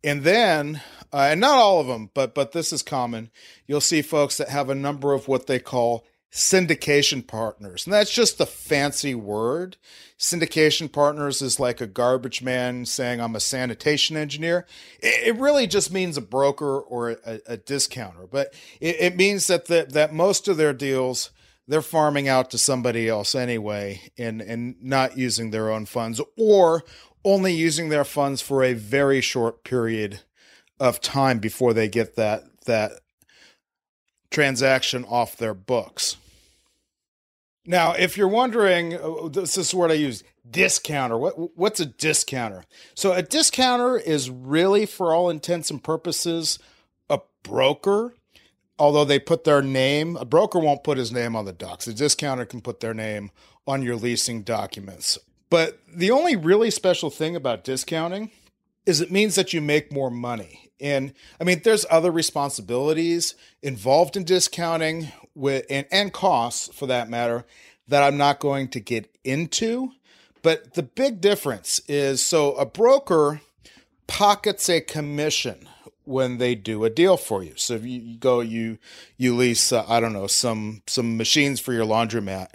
And 0.02 0.22
then, 0.22 0.82
uh, 1.12 1.28
and 1.30 1.40
not 1.40 1.56
all 1.56 1.80
of 1.80 1.86
them, 1.86 2.10
but 2.12 2.34
but 2.34 2.52
this 2.52 2.72
is 2.72 2.82
common. 2.82 3.30
You'll 3.66 3.80
see 3.80 4.02
folks 4.02 4.36
that 4.36 4.50
have 4.50 4.68
a 4.68 4.74
number 4.74 5.14
of 5.14 5.26
what 5.26 5.46
they 5.46 5.58
call 5.58 6.04
syndication 6.30 7.26
partners. 7.26 7.86
And 7.86 7.94
that's 7.94 8.12
just 8.12 8.36
the 8.36 8.44
fancy 8.44 9.14
word. 9.14 9.76
Syndication 10.18 10.92
partners 10.92 11.40
is 11.40 11.60
like 11.60 11.80
a 11.80 11.86
garbage 11.86 12.42
man 12.42 12.86
saying, 12.86 13.20
I'm 13.20 13.36
a 13.36 13.40
sanitation 13.40 14.16
engineer. 14.16 14.66
It, 15.00 15.36
really 15.36 15.68
just 15.68 15.92
means 15.92 16.16
a 16.16 16.20
broker 16.20 16.80
or 16.80 17.10
a, 17.24 17.40
a 17.46 17.56
discounter, 17.56 18.26
but 18.26 18.52
it, 18.80 18.96
it 18.98 19.16
means 19.16 19.46
that, 19.46 19.66
the, 19.66 19.86
that 19.90 20.12
most 20.12 20.48
of 20.48 20.56
their 20.56 20.72
deals 20.72 21.30
they're 21.66 21.82
farming 21.82 22.28
out 22.28 22.50
to 22.50 22.58
somebody 22.58 23.08
else 23.08 23.34
anyway 23.34 24.00
and 24.18 24.40
and 24.40 24.76
not 24.82 25.16
using 25.16 25.50
their 25.50 25.70
own 25.70 25.86
funds 25.86 26.20
or 26.36 26.84
only 27.24 27.54
using 27.54 27.88
their 27.88 28.04
funds 28.04 28.42
for 28.42 28.62
a 28.62 28.74
very 28.74 29.20
short 29.20 29.64
period 29.64 30.20
of 30.78 31.00
time 31.00 31.38
before 31.38 31.72
they 31.72 31.88
get 31.88 32.16
that 32.16 32.42
that 32.66 32.92
transaction 34.30 35.04
off 35.04 35.36
their 35.36 35.54
books. 35.54 36.16
Now, 37.66 37.92
if 37.92 38.18
you're 38.18 38.28
wondering, 38.28 38.94
uh, 38.94 39.28
this 39.28 39.56
is 39.56 39.72
what 39.74 39.90
I 39.90 39.94
use 39.94 40.22
discounter. 40.48 41.16
What 41.16 41.56
what's 41.56 41.80
a 41.80 41.86
discounter? 41.86 42.64
So 42.94 43.12
a 43.12 43.22
discounter 43.22 43.96
is 43.96 44.28
really 44.28 44.84
for 44.84 45.14
all 45.14 45.30
intents 45.30 45.70
and 45.70 45.82
purposes 45.82 46.58
a 47.08 47.20
broker 47.42 48.14
although 48.78 49.04
they 49.04 49.18
put 49.18 49.44
their 49.44 49.62
name, 49.62 50.16
a 50.16 50.24
broker 50.24 50.58
won't 50.58 50.84
put 50.84 50.98
his 50.98 51.12
name 51.12 51.36
on 51.36 51.44
the 51.44 51.52
docs. 51.52 51.86
A 51.86 51.94
discounter 51.94 52.44
can 52.44 52.60
put 52.60 52.80
their 52.80 52.94
name 52.94 53.30
on 53.66 53.82
your 53.82 53.96
leasing 53.96 54.42
documents. 54.42 55.18
But 55.50 55.78
the 55.88 56.10
only 56.10 56.36
really 56.36 56.70
special 56.70 57.10
thing 57.10 57.36
about 57.36 57.64
discounting 57.64 58.30
is 58.86 59.00
it 59.00 59.10
means 59.10 59.34
that 59.36 59.52
you 59.52 59.60
make 59.60 59.92
more 59.92 60.10
money. 60.10 60.70
And 60.80 61.14
I 61.40 61.44
mean, 61.44 61.62
there's 61.64 61.86
other 61.90 62.10
responsibilities 62.10 63.34
involved 63.62 64.16
in 64.16 64.24
discounting 64.24 65.12
with 65.34 65.64
and, 65.70 65.86
and 65.90 66.12
costs 66.12 66.68
for 66.74 66.86
that 66.86 67.08
matter 67.08 67.44
that 67.88 68.02
I'm 68.02 68.16
not 68.16 68.40
going 68.40 68.68
to 68.68 68.80
get 68.80 69.16
into. 69.24 69.92
But 70.42 70.74
the 70.74 70.82
big 70.82 71.20
difference 71.20 71.80
is 71.88 72.24
so 72.24 72.54
a 72.54 72.66
broker 72.66 73.40
pockets 74.06 74.68
a 74.68 74.80
commission 74.80 75.68
when 76.04 76.38
they 76.38 76.54
do 76.54 76.84
a 76.84 76.90
deal 76.90 77.16
for 77.16 77.42
you. 77.42 77.52
So 77.56 77.74
if 77.74 77.84
you 77.84 78.16
go, 78.16 78.40
you 78.40 78.78
you 79.16 79.34
lease, 79.34 79.72
uh, 79.72 79.84
I 79.88 80.00
don't 80.00 80.12
know, 80.12 80.26
some 80.26 80.82
some 80.86 81.16
machines 81.16 81.60
for 81.60 81.72
your 81.72 81.86
laundromat, 81.86 82.48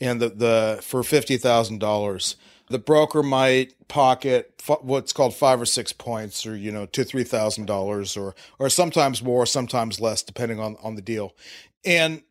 and 0.00 0.20
the 0.20 0.28
the 0.28 0.78
for 0.82 1.02
fifty 1.02 1.36
thousand 1.36 1.78
dollars, 1.78 2.36
the 2.68 2.78
broker 2.78 3.22
might 3.22 3.74
pocket 3.88 4.54
f- 4.68 4.82
what's 4.82 5.12
called 5.12 5.34
five 5.34 5.60
or 5.60 5.66
six 5.66 5.92
points, 5.92 6.46
or 6.46 6.56
you 6.56 6.72
know, 6.72 6.86
two 6.86 7.04
three 7.04 7.24
thousand 7.24 7.66
dollars, 7.66 8.16
or 8.16 8.34
or 8.58 8.68
sometimes 8.68 9.22
more, 9.22 9.46
sometimes 9.46 10.00
less, 10.00 10.22
depending 10.22 10.60
on 10.60 10.76
on 10.82 10.94
the 10.94 11.02
deal, 11.02 11.34
and 11.84 12.22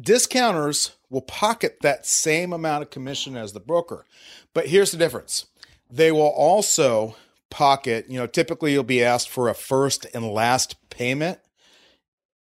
discounters 0.00 0.92
will 1.10 1.22
pocket 1.22 1.78
that 1.82 2.04
same 2.06 2.52
amount 2.52 2.82
of 2.82 2.90
commission 2.90 3.36
as 3.36 3.52
the 3.52 3.60
broker, 3.60 4.04
but 4.52 4.66
here's 4.66 4.90
the 4.90 4.98
difference: 4.98 5.46
they 5.90 6.10
will 6.10 6.22
also 6.22 7.16
pocket, 7.54 8.06
you 8.08 8.18
know, 8.18 8.26
typically 8.26 8.72
you'll 8.72 8.82
be 8.82 9.04
asked 9.04 9.28
for 9.28 9.48
a 9.48 9.54
first 9.54 10.08
and 10.12 10.28
last 10.28 10.74
payment, 10.90 11.38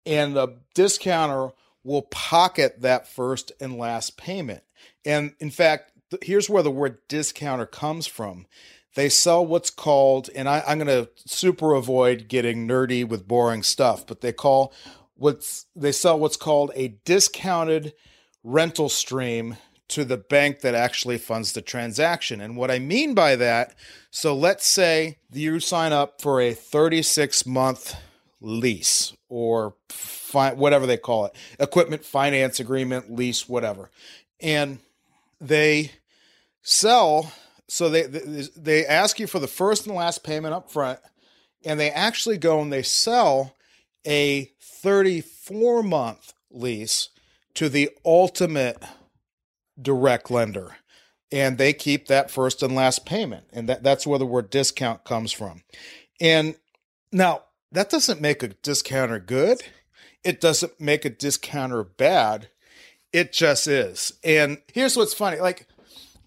and 0.07 0.35
the 0.35 0.57
discounter 0.73 1.51
will 1.83 2.01
pocket 2.01 2.81
that 2.81 3.07
first 3.07 3.51
and 3.61 3.77
last 3.77 4.17
payment. 4.17 4.63
And 5.05 5.35
in 5.39 5.51
fact, 5.51 5.91
here's 6.23 6.49
where 6.49 6.63
the 6.63 6.71
word 6.71 6.97
discounter 7.07 7.67
comes 7.67 8.07
from. 8.07 8.47
They 8.95 9.07
sell 9.07 9.45
what's 9.45 9.69
called, 9.69 10.31
and 10.33 10.49
I, 10.49 10.63
am 10.65 10.79
going 10.79 10.87
to 10.87 11.11
super 11.27 11.75
avoid 11.75 12.27
getting 12.27 12.67
nerdy 12.67 13.07
with 13.07 13.27
boring 13.27 13.61
stuff, 13.61 14.07
but 14.07 14.21
they 14.21 14.33
call 14.33 14.73
what's 15.13 15.67
they 15.75 15.91
sell 15.91 16.17
what's 16.17 16.37
called 16.37 16.71
a 16.73 16.99
discounted 17.05 17.93
rental 18.43 18.89
stream 18.89 19.57
to 19.89 20.05
the 20.05 20.17
bank 20.17 20.61
that 20.61 20.75
actually 20.75 21.17
funds 21.17 21.53
the 21.53 21.61
transaction. 21.61 22.41
And 22.41 22.55
what 22.55 22.71
I 22.71 22.79
mean 22.79 23.13
by 23.13 23.35
that, 23.35 23.75
so 24.11 24.35
let's 24.35 24.65
say 24.65 25.17
you 25.31 25.59
sign 25.59 25.91
up 25.91 26.21
for 26.21 26.41
a 26.41 26.53
36 26.53 27.45
month 27.45 27.95
lease 28.41 29.13
or 29.29 29.75
fi- 29.89 30.53
whatever 30.53 30.85
they 30.85 30.97
call 30.97 31.25
it 31.25 31.35
equipment 31.59 32.03
finance 32.03 32.59
agreement, 32.59 33.13
lease, 33.13 33.47
whatever. 33.47 33.89
And 34.39 34.79
they 35.39 35.91
sell, 36.61 37.31
so 37.67 37.89
they, 37.89 38.03
they 38.03 38.85
ask 38.85 39.19
you 39.19 39.27
for 39.27 39.39
the 39.39 39.47
first 39.47 39.85
and 39.85 39.95
last 39.95 40.23
payment 40.23 40.53
up 40.53 40.71
front, 40.71 40.99
and 41.65 41.79
they 41.79 41.91
actually 41.91 42.37
go 42.37 42.61
and 42.61 42.71
they 42.71 42.83
sell 42.83 43.55
a 44.05 44.51
34 44.59 45.83
month 45.83 46.33
lease 46.51 47.09
to 47.53 47.69
the 47.69 47.89
ultimate 48.05 48.81
direct 49.81 50.29
lender 50.29 50.75
and 51.31 51.57
they 51.57 51.73
keep 51.73 52.07
that 52.07 52.29
first 52.29 52.61
and 52.61 52.75
last 52.75 53.05
payment 53.05 53.45
and 53.51 53.67
that, 53.67 53.83
that's 53.83 54.05
where 54.05 54.19
the 54.19 54.25
word 54.25 54.49
discount 54.49 55.03
comes 55.03 55.31
from. 55.31 55.63
And 56.21 56.55
now 57.11 57.43
that 57.71 57.89
doesn't 57.89 58.21
make 58.21 58.43
a 58.43 58.49
discounter 58.49 59.19
good. 59.19 59.63
It 60.23 60.39
doesn't 60.39 60.79
make 60.79 61.05
a 61.05 61.09
discounter 61.09 61.83
bad. 61.83 62.49
It 63.11 63.33
just 63.33 63.67
is. 63.67 64.13
And 64.23 64.59
here's 64.73 64.95
what's 64.95 65.13
funny 65.13 65.39
like 65.39 65.67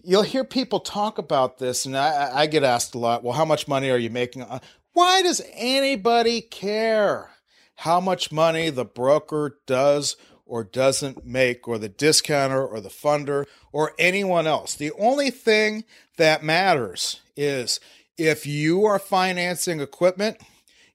you'll 0.03 0.23
hear 0.23 0.43
people 0.43 0.79
talk 0.79 1.17
about 1.17 1.57
this 1.57 1.85
and 1.85 1.97
i, 1.97 2.31
I 2.33 2.45
get 2.45 2.63
asked 2.63 2.95
a 2.95 2.97
lot 2.97 3.23
well 3.23 3.33
how 3.33 3.43
much 3.45 3.67
money 3.67 3.89
are 3.89 3.97
you 3.97 4.09
making? 4.09 4.43
Uh, 4.43 4.59
why 4.93 5.21
does 5.21 5.41
anybody 5.53 6.41
care 6.41 7.29
how 7.75 7.99
much 7.99 8.31
money 8.31 8.69
the 8.69 8.85
broker 8.85 9.59
does 9.67 10.17
or 10.47 10.63
doesn't 10.63 11.25
make, 11.25 11.67
or 11.67 11.77
the 11.77 11.89
discounter 11.89 12.65
or 12.65 12.79
the 12.79 12.89
funder 12.89 13.45
or 13.71 13.93
anyone 13.99 14.47
else. 14.47 14.75
The 14.75 14.91
only 14.93 15.29
thing 15.29 15.83
that 16.17 16.43
matters 16.43 17.21
is 17.35 17.79
if 18.17 18.45
you 18.45 18.85
are 18.85 18.99
financing 18.99 19.79
equipment, 19.79 20.37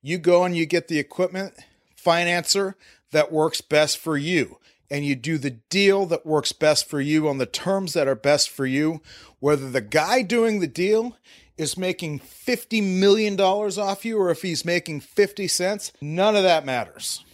you 0.00 0.18
go 0.18 0.44
and 0.44 0.56
you 0.56 0.66
get 0.66 0.88
the 0.88 0.98
equipment 0.98 1.54
financer 1.96 2.74
that 3.12 3.30
works 3.30 3.60
best 3.60 3.98
for 3.98 4.16
you. 4.16 4.58
And 4.90 5.06
you 5.06 5.14
do 5.14 5.38
the 5.38 5.50
deal 5.50 6.04
that 6.06 6.26
works 6.26 6.52
best 6.52 6.88
for 6.88 7.00
you 7.00 7.26
on 7.28 7.38
the 7.38 7.46
terms 7.46 7.94
that 7.94 8.08
are 8.08 8.14
best 8.14 8.50
for 8.50 8.66
you. 8.66 9.00
Whether 9.38 9.70
the 9.70 9.80
guy 9.80 10.20
doing 10.22 10.60
the 10.60 10.66
deal 10.66 11.16
is 11.56 11.78
making 11.78 12.20
$50 12.20 12.82
million 12.82 13.40
off 13.40 14.04
you 14.04 14.18
or 14.18 14.30
if 14.30 14.42
he's 14.42 14.64
making 14.64 15.00
50 15.00 15.48
cents, 15.48 15.92
none 16.00 16.36
of 16.36 16.42
that 16.42 16.66
matters. 16.66 17.24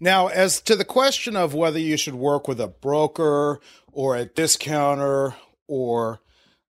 Now, 0.00 0.28
as 0.28 0.62
to 0.62 0.74
the 0.74 0.84
question 0.84 1.36
of 1.36 1.52
whether 1.52 1.78
you 1.78 1.98
should 1.98 2.14
work 2.14 2.48
with 2.48 2.58
a 2.58 2.66
broker 2.66 3.60
or 3.92 4.16
a 4.16 4.24
discounter 4.24 5.34
or 5.68 6.20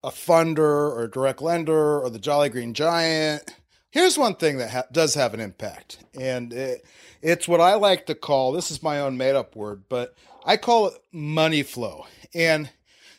a 0.02 0.11
funder 0.11 0.59
or 0.59 1.05
a 1.05 1.11
direct 1.11 1.41
lender 1.41 2.00
or 2.00 2.11
the 2.11 2.19
Jolly 2.19 2.49
Green 2.49 2.75
Giant, 2.75 3.55
here's 3.91 4.19
one 4.19 4.35
thing 4.35 4.59
that 4.59 4.71
ha- 4.71 4.85
does 4.91 5.14
have 5.14 5.35
an 5.35 5.41
impact. 5.41 5.99
And 6.19 6.52
it, 6.52 6.85
it's 7.23 7.47
what 7.47 7.61
I 7.61 7.75
like 7.75 8.07
to 8.07 8.17
call 8.17 8.50
this 8.50 8.73
is 8.73 8.83
my 8.83 8.99
own 8.99 9.17
made 9.17 9.37
up 9.37 9.55
word, 9.55 9.85
but 9.88 10.17
I 10.45 10.57
call 10.57 10.88
it 10.88 10.95
money 11.12 11.62
flow. 11.62 12.07
And 12.35 12.71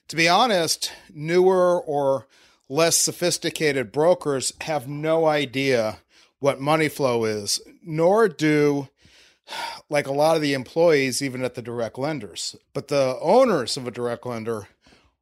to 0.09 0.17
be 0.17 0.27
honest, 0.27 0.91
newer 1.13 1.79
or 1.79 2.27
less 2.67 2.97
sophisticated 2.97 3.93
brokers 3.93 4.51
have 4.61 4.85
no 4.85 5.27
idea 5.27 5.99
what 6.39 6.59
money 6.59 6.89
flow 6.89 7.23
is, 7.23 7.61
nor 7.81 8.27
do 8.27 8.89
like 9.89 10.07
a 10.07 10.13
lot 10.13 10.35
of 10.35 10.41
the 10.41 10.53
employees, 10.53 11.21
even 11.21 11.43
at 11.43 11.55
the 11.55 11.61
direct 11.61 11.97
lenders. 11.97 12.55
But 12.73 12.87
the 12.87 13.17
owners 13.21 13.77
of 13.77 13.87
a 13.87 13.91
direct 13.91 14.25
lender 14.25 14.67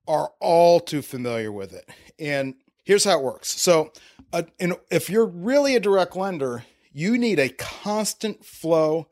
are 0.07 0.31
all 0.39 0.79
too 0.79 1.01
familiar 1.01 1.51
with 1.51 1.73
it. 1.73 1.89
And 2.19 2.55
here's 2.83 3.03
how 3.03 3.19
it 3.19 3.23
works. 3.23 3.61
So, 3.61 3.91
uh, 4.33 4.43
if 4.89 5.09
you're 5.09 5.25
really 5.25 5.75
a 5.75 5.79
direct 5.79 6.15
lender, 6.15 6.65
you 6.93 7.17
need 7.17 7.39
a 7.39 7.49
constant 7.49 8.45
flow 8.45 9.07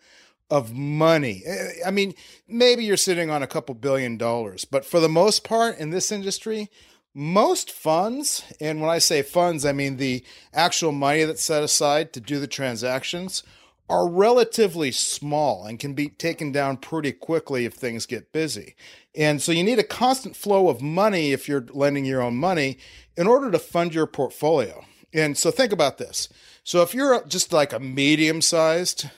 of 0.50 0.74
money. 0.74 1.44
Eh, 1.46 1.72
I 1.86 1.92
mean, 1.92 2.16
maybe 2.48 2.84
you're 2.84 2.98
sitting 2.98 3.30
on 3.30 3.44
a 3.44 3.48
couple 3.48 3.76
billion 3.76 4.18
dollars, 4.18 4.66
but 4.66 4.86
for 4.86 5.00
the 5.00 5.10
most 5.10 5.44
part 5.44 5.78
in 5.78 5.90
this 5.90 6.12
industry, 6.12 6.70
most 7.14 7.72
funds, 7.72 8.44
and 8.60 8.82
when 8.82 8.90
I 8.90 9.00
say 9.00 9.22
funds, 9.22 9.66
I 9.66 9.74
mean 9.74 9.98
the 9.98 10.24
actual 10.54 10.92
money 10.92 11.24
that's 11.24 11.44
set 11.44 11.64
aside 11.64 12.14
to 12.14 12.20
do 12.20 12.40
the 12.40 12.48
transactions, 12.48 13.44
are 13.90 14.08
relatively 14.08 14.92
small 14.92 15.66
and 15.66 15.80
can 15.80 15.94
be 15.94 16.10
taken 16.10 16.52
down 16.52 16.78
pretty 16.78 17.12
quickly 17.12 17.66
if 17.66 17.74
things 17.74 18.06
get 18.06 18.32
busy. 18.32 18.76
And 19.16 19.42
so 19.42 19.52
you 19.52 19.64
need 19.64 19.80
a 19.80 19.84
constant 19.84 20.36
flow 20.36 20.70
of 20.70 20.82
money 20.82 21.32
if 21.32 21.48
you're 21.48 21.66
lending 21.72 22.06
your 22.06 22.22
own 22.22 22.36
money 22.36 22.78
in 23.18 23.26
order 23.26 23.50
to 23.50 23.60
fund 23.60 23.94
your 23.94 24.06
portfolio. 24.06 24.86
And 25.12 25.38
so 25.38 25.50
think 25.50 25.72
about 25.72 25.98
this. 25.98 26.30
So 26.64 26.84
if 26.84 26.94
you're 26.94 27.26
just 27.26 27.52
like 27.52 27.74
a 27.74 27.80
medium 27.80 28.42
sized 28.42 29.10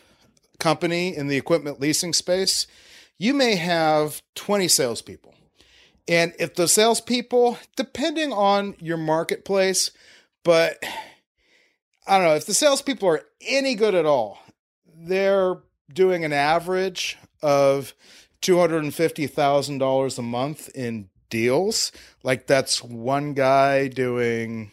company 0.57 1.15
in 1.15 1.27
the 1.27 1.35
equipment 1.35 1.81
leasing 1.81 2.13
space, 2.13 2.65
you 3.17 3.33
may 3.33 3.55
have 3.55 4.21
20 4.35 4.69
salespeople. 4.69 5.35
And 6.07 6.33
if 6.39 6.55
the 6.55 6.67
salespeople, 6.67 7.57
depending 7.75 8.31
on 8.31 8.75
your 8.79 8.97
marketplace, 8.97 9.91
but 10.43 10.81
I 12.07 12.17
don't 12.17 12.27
know, 12.27 12.35
if 12.35 12.45
the 12.45 12.53
salespeople 12.53 13.07
are 13.07 13.21
any 13.41 13.75
good 13.75 13.95
at 13.95 14.05
all, 14.05 14.39
they're 15.07 15.57
doing 15.93 16.23
an 16.23 16.33
average 16.33 17.17
of 17.41 17.93
$250,000 18.41 20.17
a 20.17 20.21
month 20.21 20.69
in 20.75 21.09
deals. 21.29 21.91
Like 22.23 22.47
that's 22.47 22.83
one 22.83 23.33
guy 23.33 23.87
doing 23.87 24.71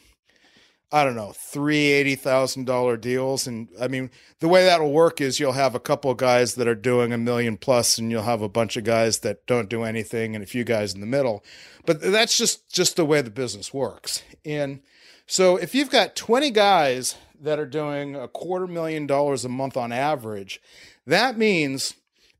I 0.90 1.04
don't 1.04 1.16
know, 1.16 1.32
three 1.32 1.92
eighty 1.92 2.14
thousand 2.14 2.64
dollar 2.64 2.96
deals, 2.96 3.46
and 3.46 3.68
I 3.78 3.88
mean 3.88 4.10
the 4.40 4.48
way 4.48 4.64
that'll 4.64 4.90
work 4.90 5.20
is 5.20 5.38
you'll 5.38 5.52
have 5.52 5.74
a 5.74 5.80
couple 5.80 6.10
of 6.10 6.16
guys 6.16 6.54
that 6.54 6.66
are 6.66 6.74
doing 6.74 7.12
a 7.12 7.18
million 7.18 7.58
plus, 7.58 7.98
and 7.98 8.10
you'll 8.10 8.22
have 8.22 8.40
a 8.40 8.48
bunch 8.48 8.78
of 8.78 8.84
guys 8.84 9.18
that 9.18 9.46
don't 9.46 9.68
do 9.68 9.82
anything, 9.82 10.34
and 10.34 10.42
a 10.42 10.46
few 10.46 10.64
guys 10.64 10.94
in 10.94 11.00
the 11.00 11.06
middle. 11.06 11.44
But 11.84 12.00
that's 12.00 12.38
just 12.38 12.70
just 12.72 12.96
the 12.96 13.04
way 13.04 13.20
the 13.20 13.30
business 13.30 13.74
works. 13.74 14.22
And 14.46 14.80
so 15.26 15.56
if 15.56 15.74
you've 15.74 15.90
got 15.90 16.16
twenty 16.16 16.50
guys 16.50 17.16
that 17.40 17.58
are 17.58 17.66
doing 17.66 18.14
a 18.16 18.28
quarter 18.28 18.66
million 18.66 19.06
dollars 19.06 19.44
a 19.44 19.48
month 19.48 19.76
on 19.76 19.92
average, 19.92 20.60
that 21.06 21.38
means 21.38 21.94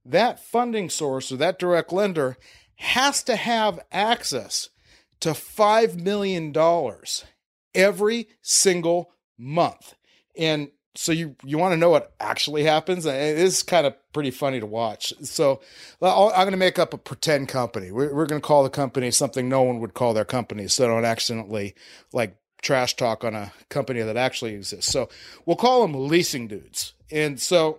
that 0.05 0.43
funding 0.43 0.91
source 0.91 1.31
or 1.31 1.37
that 1.37 1.59
direct 1.59 1.93
lender 1.93 2.37
has 2.77 3.23
to 3.25 3.37
have 3.37 3.81
access 3.91 4.71
to 5.21 5.31
$5 5.31 6.01
million 6.01 6.55
every 7.75 8.29
single 8.41 9.13
month. 9.37 9.95
And 10.37 10.71
so 10.95 11.13
you 11.13 11.37
you 11.45 11.59
want 11.59 11.73
to 11.73 11.77
know 11.77 11.91
what 11.91 12.13
actually 12.19 12.65
happens? 12.65 13.07
It 13.07 13.15
is 13.15 13.63
kind 13.63 13.87
of 13.87 13.95
pretty 14.13 14.33
funny 14.33 14.59
to 14.59 14.67
watch. 14.67 15.13
So 15.23 15.61
I'm 16.03 16.31
going 16.33 16.51
to 16.51 16.57
make 16.57 16.79
up 16.79 16.93
a 16.93 16.99
pretend 16.99 17.49
company. 17.49 17.93
We're, 17.93 18.13
we're 18.13 18.27
going 18.27 18.41
to 18.41 18.47
call 18.47 18.65
the 18.65 18.71
company 18.71 19.13
something 19.13 19.49
no 19.49 19.63
one 19.63 19.79
would 19.79 19.95
call 19.95 20.13
their 20.13 20.25
company, 20.25 20.67
so 20.67 20.85
I 20.85 20.89
don't 20.89 21.05
accidentally 21.05 21.77
like 22.13 22.37
trash 22.63 22.95
talk 22.95 23.25
on 23.25 23.35
a 23.35 23.53
company 23.69 24.03
that 24.03 24.17
actually 24.17 24.55
exists. 24.55 24.93
So 24.93 25.09
we'll 25.47 25.57
call 25.57 25.83
them 25.83 26.09
leasing 26.09 26.49
dudes. 26.49 26.95
And 27.11 27.41
so 27.41 27.79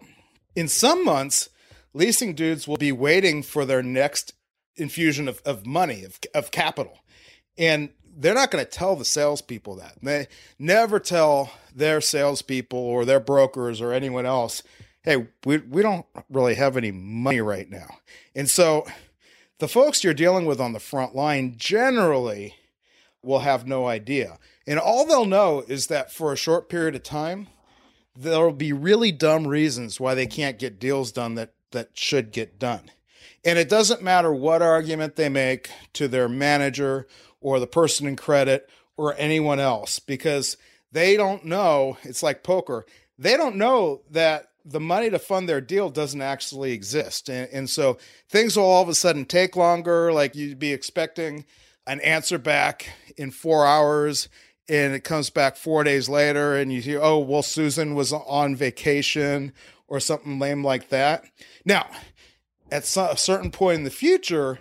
in 0.56 0.68
some 0.68 1.04
months, 1.04 1.50
leasing 1.94 2.34
dudes 2.34 2.68
will 2.68 2.78
be 2.78 2.92
waiting 2.92 3.44
for 3.44 3.66
their 3.66 3.84
next 3.84 4.34
infusion 4.76 5.28
of, 5.28 5.42
of 5.46 5.66
money, 5.66 6.04
of, 6.04 6.20
of 6.34 6.52
capital. 6.52 7.00
And 7.58 7.90
they're 8.18 8.34
not 8.34 8.52
going 8.52 8.64
to 8.64 8.70
tell 8.70 8.96
the 8.96 9.06
salespeople 9.06 9.76
that. 9.76 9.98
They 10.02 10.28
never 10.58 11.00
tell 11.00 11.52
their 11.76 12.02
salespeople 12.02 12.80
or 12.80 13.06
their 13.06 13.20
brokers 13.20 13.82
or 13.82 13.94
anyone 13.94 14.26
else, 14.26 14.64
hey, 15.04 15.28
we, 15.46 15.58
we 15.58 15.82
don't 15.82 16.06
really 16.30 16.56
have 16.56 16.76
any 16.76 16.92
money 16.92 17.42
right 17.42 17.70
now. 17.70 17.98
And 18.36 18.50
so 18.50 18.86
the 19.60 19.68
folks 19.68 20.04
you're 20.04 20.14
dealing 20.14 20.46
with 20.46 20.60
on 20.60 20.74
the 20.74 20.80
front 20.80 21.16
line 21.16 21.56
generally 21.58 22.56
will 23.22 23.40
have 23.40 23.68
no 23.68 23.88
idea. 23.88 24.38
And 24.70 24.78
all 24.78 25.04
they'll 25.04 25.26
know 25.26 25.66
is 25.68 25.88
that 25.88 26.12
for 26.12 26.32
a 26.32 26.38
short 26.38 26.70
period 26.70 26.94
of 26.94 27.02
time, 27.02 27.48
there'll 28.16 28.54
be 28.54 28.72
really 28.72 29.12
dumb 29.12 29.48
reasons 29.48 30.00
why 30.00 30.14
they 30.14 30.28
can't 30.28 30.60
get 30.60 30.80
deals 30.80 31.12
done 31.12 31.34
that, 31.36 31.54
that 31.72 31.90
should 31.96 32.32
get 32.32 32.60
done. 32.60 32.92
And 33.44 33.58
it 33.58 33.68
doesn't 33.68 34.04
matter 34.04 34.32
what 34.32 34.62
argument 34.62 35.16
they 35.16 35.28
make 35.28 35.72
to 35.94 36.08
their 36.08 36.30
manager 36.30 37.08
or 37.42 37.60
the 37.60 37.66
person 37.66 38.06
in 38.06 38.16
credit 38.16 38.70
or 38.96 39.16
anyone 39.18 39.60
else 39.60 39.98
because 39.98 40.56
they 40.92 41.18
don't 41.18 41.46
know. 41.46 41.98
It's 42.04 42.22
like 42.22 42.44
poker. 42.44 42.86
They 43.18 43.38
don't 43.38 43.56
know 43.56 44.02
that 44.12 44.52
the 44.64 44.80
money 44.80 45.10
to 45.10 45.18
fund 45.18 45.50
their 45.50 45.62
deal 45.62 45.90
doesn't 45.90 46.22
actually 46.22 46.74
exist. 46.74 47.28
And, 47.28 47.50
and 47.52 47.68
so 47.68 47.98
things 48.30 48.56
will 48.56 48.66
all 48.66 48.84
of 48.84 48.90
a 48.90 48.94
sudden 48.94 49.26
take 49.26 49.56
longer, 49.56 50.14
like 50.14 50.36
you'd 50.36 50.60
be 50.60 50.74
expecting 50.74 51.46
an 51.88 52.00
answer 52.02 52.38
back 52.38 52.92
in 53.18 53.32
four 53.32 53.66
hours 53.66 54.30
and 54.70 54.94
it 54.94 55.04
comes 55.04 55.30
back 55.30 55.58
four 55.58 55.84
days 55.84 56.08
later 56.08 56.56
and 56.56 56.72
you 56.72 56.80
hear, 56.82 57.00
oh, 57.02 57.20
well, 57.20 57.42
Susan 57.42 57.96
was 57.96 58.14
on 58.14 58.56
vacation 58.56 59.52
or 59.88 60.00
something 60.00 60.38
lame 60.38 60.64
like 60.64 60.90
that. 60.90 61.26
Now, 61.66 61.88
at 62.72 62.84
a 62.84 63.18
certain 63.18 63.50
point 63.50 63.80
in 63.80 63.84
the 63.84 63.90
future, 63.90 64.60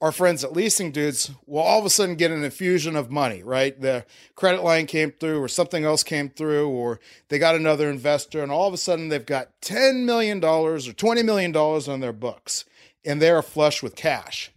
our 0.00 0.12
friends 0.12 0.44
at 0.44 0.52
Leasing 0.52 0.92
Dudes 0.92 1.30
will 1.46 1.62
all 1.62 1.80
of 1.80 1.84
a 1.84 1.90
sudden 1.90 2.14
get 2.14 2.30
an 2.30 2.44
infusion 2.44 2.94
of 2.94 3.10
money, 3.10 3.42
right? 3.42 3.80
The 3.80 4.04
credit 4.36 4.62
line 4.62 4.86
came 4.86 5.10
through, 5.10 5.42
or 5.42 5.48
something 5.48 5.84
else 5.84 6.04
came 6.04 6.30
through, 6.30 6.68
or 6.68 7.00
they 7.28 7.38
got 7.38 7.56
another 7.56 7.90
investor, 7.90 8.42
and 8.42 8.52
all 8.52 8.68
of 8.68 8.74
a 8.74 8.78
sudden 8.78 9.08
they've 9.08 9.24
got 9.26 9.60
$10 9.60 10.04
million 10.04 10.42
or 10.44 10.78
$20 10.78 11.24
million 11.24 11.54
on 11.56 12.00
their 12.00 12.12
books, 12.12 12.64
and 13.04 13.20
they're 13.20 13.42
flush 13.42 13.82
with 13.82 13.96
cash. 13.96 14.52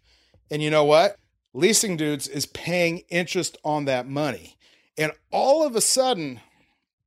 And 0.51 0.61
you 0.61 0.69
know 0.69 0.83
what? 0.83 1.15
Leasing 1.53 1.97
Dudes 1.97 2.27
is 2.27 2.45
paying 2.45 2.99
interest 3.09 3.57
on 3.63 3.85
that 3.85 4.07
money. 4.07 4.57
And 4.97 5.11
all 5.31 5.65
of 5.65 5.75
a 5.75 5.81
sudden, 5.81 6.41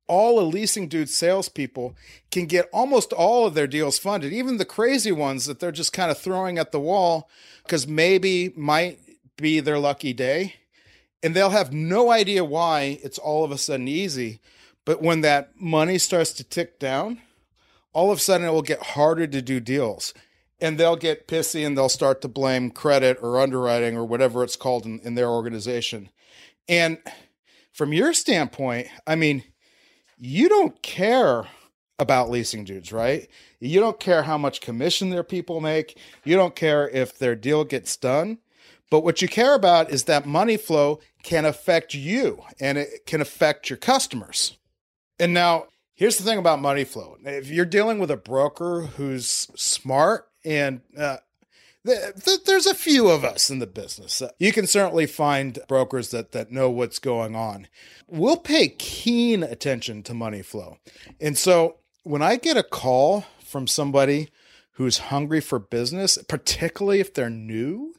all 0.07 0.37
the 0.37 0.45
leasing 0.45 0.87
dude 0.87 1.09
salespeople 1.09 1.95
can 2.31 2.45
get 2.45 2.69
almost 2.71 3.13
all 3.13 3.47
of 3.47 3.53
their 3.53 3.67
deals 3.67 3.97
funded, 3.97 4.33
even 4.33 4.57
the 4.57 4.65
crazy 4.65 5.11
ones 5.11 5.45
that 5.45 5.59
they're 5.59 5.71
just 5.71 5.93
kind 5.93 6.11
of 6.11 6.17
throwing 6.17 6.57
at 6.57 6.71
the 6.71 6.79
wall 6.79 7.29
because 7.63 7.87
maybe 7.87 8.53
might 8.55 8.99
be 9.37 9.59
their 9.59 9.79
lucky 9.79 10.13
day. 10.13 10.55
And 11.23 11.33
they'll 11.33 11.49
have 11.49 11.73
no 11.73 12.11
idea 12.11 12.45
why 12.45 12.99
it's 13.03 13.17
all 13.17 13.43
of 13.43 13.51
a 13.51 13.57
sudden 13.57 13.87
easy. 13.87 14.39
But 14.85 15.01
when 15.01 15.21
that 15.21 15.59
money 15.59 15.97
starts 15.97 16.31
to 16.33 16.43
tick 16.43 16.77
down, 16.77 17.21
all 17.93 18.11
of 18.11 18.19
a 18.19 18.21
sudden 18.21 18.47
it 18.47 18.51
will 18.51 18.61
get 18.61 18.81
harder 18.81 19.25
to 19.25 19.41
do 19.41 19.59
deals. 19.59 20.13
And 20.61 20.77
they'll 20.77 20.95
get 20.95 21.27
pissy 21.27 21.65
and 21.65 21.75
they'll 21.75 21.89
start 21.89 22.21
to 22.21 22.27
blame 22.27 22.69
credit 22.69 23.17
or 23.21 23.41
underwriting 23.41 23.97
or 23.97 24.05
whatever 24.05 24.43
it's 24.43 24.55
called 24.55 24.85
in, 24.85 24.99
in 24.99 25.15
their 25.15 25.29
organization. 25.29 26.09
And 26.69 26.99
from 27.75 27.91
your 27.91 28.13
standpoint, 28.13 28.87
I 29.05 29.15
mean, 29.15 29.43
you 30.17 30.47
don't 30.47 30.81
care 30.81 31.43
about 31.99 32.29
leasing 32.29 32.63
dudes, 32.63 32.93
right? 32.93 33.27
You 33.59 33.81
don't 33.81 33.99
care 33.99 34.23
how 34.23 34.37
much 34.37 34.61
commission 34.61 35.09
their 35.09 35.25
people 35.25 35.59
make. 35.59 35.97
You 36.23 36.37
don't 36.37 36.55
care 36.55 36.87
if 36.87 37.19
their 37.19 37.35
deal 37.35 37.65
gets 37.65 37.97
done. 37.97 38.37
But 38.89 39.03
what 39.03 39.21
you 39.21 39.27
care 39.27 39.55
about 39.55 39.91
is 39.91 40.05
that 40.05 40.25
money 40.25 40.55
flow 40.55 41.01
can 41.21 41.43
affect 41.43 41.93
you 41.93 42.43
and 42.61 42.77
it 42.77 43.05
can 43.05 43.19
affect 43.19 43.69
your 43.69 43.77
customers. 43.77 44.57
And 45.19 45.33
now, 45.33 45.65
here's 45.95 46.17
the 46.17 46.23
thing 46.23 46.37
about 46.37 46.61
money 46.61 46.85
flow 46.85 47.17
if 47.25 47.49
you're 47.49 47.65
dealing 47.65 47.99
with 47.99 48.11
a 48.11 48.17
broker 48.17 48.83
who's 48.95 49.27
smart 49.27 50.29
and 50.45 50.79
uh, 50.97 51.17
there's 51.85 52.65
a 52.65 52.73
few 52.73 53.09
of 53.09 53.23
us 53.23 53.49
in 53.49 53.59
the 53.59 53.67
business. 53.67 54.21
You 54.39 54.51
can 54.51 54.65
certainly 54.65 55.05
find 55.05 55.59
brokers 55.67 56.09
that 56.09 56.31
that 56.31 56.51
know 56.51 56.69
what's 56.69 56.97
going 56.97 57.35
on. 57.35 57.67
We'll 58.07 58.37
pay 58.37 58.69
keen 58.69 59.43
attention 59.43 60.01
to 60.03 60.13
money 60.13 60.41
flow. 60.41 60.77
And 61.21 61.37
so 61.37 61.77
when 62.03 62.23
I 62.23 62.37
get 62.37 62.57
a 62.57 62.63
call 62.63 63.25
from 63.43 63.67
somebody 63.67 64.29
who's 64.73 64.97
hungry 64.97 65.41
for 65.41 65.59
business, 65.59 66.17
particularly 66.27 66.99
if 66.99 67.13
they're 67.13 67.29
new, 67.29 67.93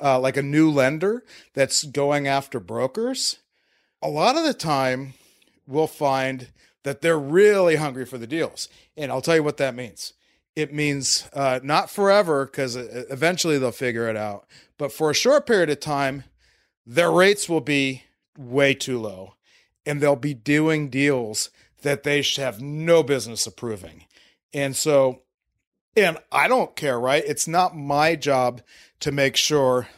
uh, 0.00 0.20
like 0.20 0.36
a 0.36 0.42
new 0.42 0.70
lender 0.70 1.24
that's 1.52 1.82
going 1.82 2.28
after 2.28 2.60
brokers, 2.60 3.38
a 4.00 4.08
lot 4.08 4.36
of 4.36 4.44
the 4.44 4.54
time 4.54 5.14
we'll 5.66 5.86
find 5.86 6.48
that 6.84 7.00
they're 7.02 7.18
really 7.18 7.76
hungry 7.76 8.04
for 8.04 8.18
the 8.18 8.26
deals. 8.26 8.68
And 8.96 9.10
I'll 9.10 9.20
tell 9.20 9.36
you 9.36 9.42
what 9.42 9.56
that 9.56 9.74
means 9.74 10.12
it 10.54 10.72
means 10.72 11.28
uh, 11.32 11.60
not 11.62 11.90
forever 11.90 12.44
because 12.44 12.76
eventually 12.76 13.58
they'll 13.58 13.72
figure 13.72 14.08
it 14.08 14.16
out, 14.16 14.46
but 14.78 14.92
for 14.92 15.10
a 15.10 15.14
short 15.14 15.46
period 15.46 15.70
of 15.70 15.80
time, 15.80 16.24
their 16.84 17.10
rates 17.10 17.48
will 17.48 17.60
be 17.60 18.04
way 18.36 18.74
too 18.74 19.00
low 19.00 19.34
and 19.86 20.00
they'll 20.00 20.16
be 20.16 20.34
doing 20.34 20.88
deals 20.88 21.50
that 21.82 22.02
they 22.02 22.22
should 22.22 22.42
have 22.42 22.60
no 22.60 23.02
business 23.02 23.46
approving. 23.46 24.04
And 24.52 24.76
so, 24.76 25.22
and 25.96 26.18
I 26.30 26.48
don't 26.48 26.76
care, 26.76 26.98
right? 26.98 27.24
It's 27.26 27.48
not 27.48 27.76
my 27.76 28.16
job 28.16 28.62
to 29.00 29.10
make 29.10 29.36
sure 29.36 29.88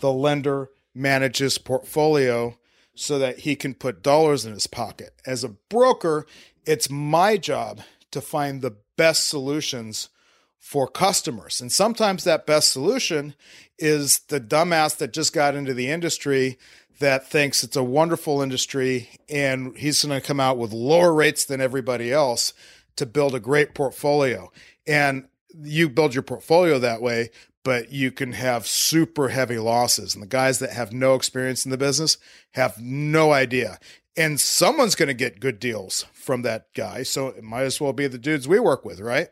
the 0.00 0.12
lender 0.12 0.70
manages 0.94 1.58
portfolio 1.58 2.56
so 2.94 3.18
that 3.18 3.40
he 3.40 3.56
can 3.56 3.74
put 3.74 4.02
dollars 4.02 4.44
in 4.44 4.52
his 4.52 4.66
pocket. 4.66 5.14
As 5.24 5.44
a 5.44 5.48
broker, 5.48 6.26
it's 6.66 6.90
my 6.90 7.36
job 7.36 7.80
to 8.10 8.20
find 8.20 8.60
the 8.60 8.76
best 9.00 9.28
solutions 9.28 10.10
for 10.58 10.86
customers. 10.86 11.58
And 11.58 11.72
sometimes 11.72 12.22
that 12.24 12.44
best 12.44 12.70
solution 12.70 13.34
is 13.78 14.18
the 14.28 14.38
dumbass 14.38 14.94
that 14.98 15.14
just 15.14 15.32
got 15.32 15.54
into 15.54 15.72
the 15.72 15.88
industry 15.88 16.58
that 16.98 17.26
thinks 17.26 17.64
it's 17.64 17.76
a 17.76 17.82
wonderful 17.82 18.42
industry 18.42 19.08
and 19.30 19.74
he's 19.74 20.04
going 20.04 20.20
to 20.20 20.26
come 20.26 20.38
out 20.38 20.58
with 20.58 20.74
lower 20.74 21.14
rates 21.14 21.46
than 21.46 21.62
everybody 21.62 22.12
else 22.12 22.52
to 22.96 23.06
build 23.06 23.34
a 23.34 23.40
great 23.40 23.74
portfolio. 23.74 24.52
And 24.86 25.28
you 25.58 25.88
build 25.88 26.14
your 26.14 26.22
portfolio 26.22 26.78
that 26.78 27.00
way, 27.00 27.30
but 27.64 27.90
you 27.90 28.12
can 28.12 28.32
have 28.32 28.66
super 28.66 29.30
heavy 29.30 29.58
losses. 29.58 30.12
And 30.12 30.22
the 30.22 30.28
guys 30.28 30.58
that 30.58 30.74
have 30.74 30.92
no 30.92 31.14
experience 31.14 31.64
in 31.64 31.70
the 31.70 31.78
business 31.78 32.18
have 32.50 32.78
no 32.78 33.32
idea 33.32 33.78
and 34.20 34.38
someone's 34.38 34.94
going 34.94 35.06
to 35.06 35.14
get 35.14 35.40
good 35.40 35.58
deals 35.58 36.04
from 36.12 36.42
that 36.42 36.66
guy. 36.74 37.02
So 37.02 37.28
it 37.28 37.42
might 37.42 37.62
as 37.62 37.80
well 37.80 37.94
be 37.94 38.06
the 38.06 38.18
dudes 38.18 38.46
we 38.46 38.60
work 38.60 38.84
with, 38.84 39.00
right? 39.00 39.28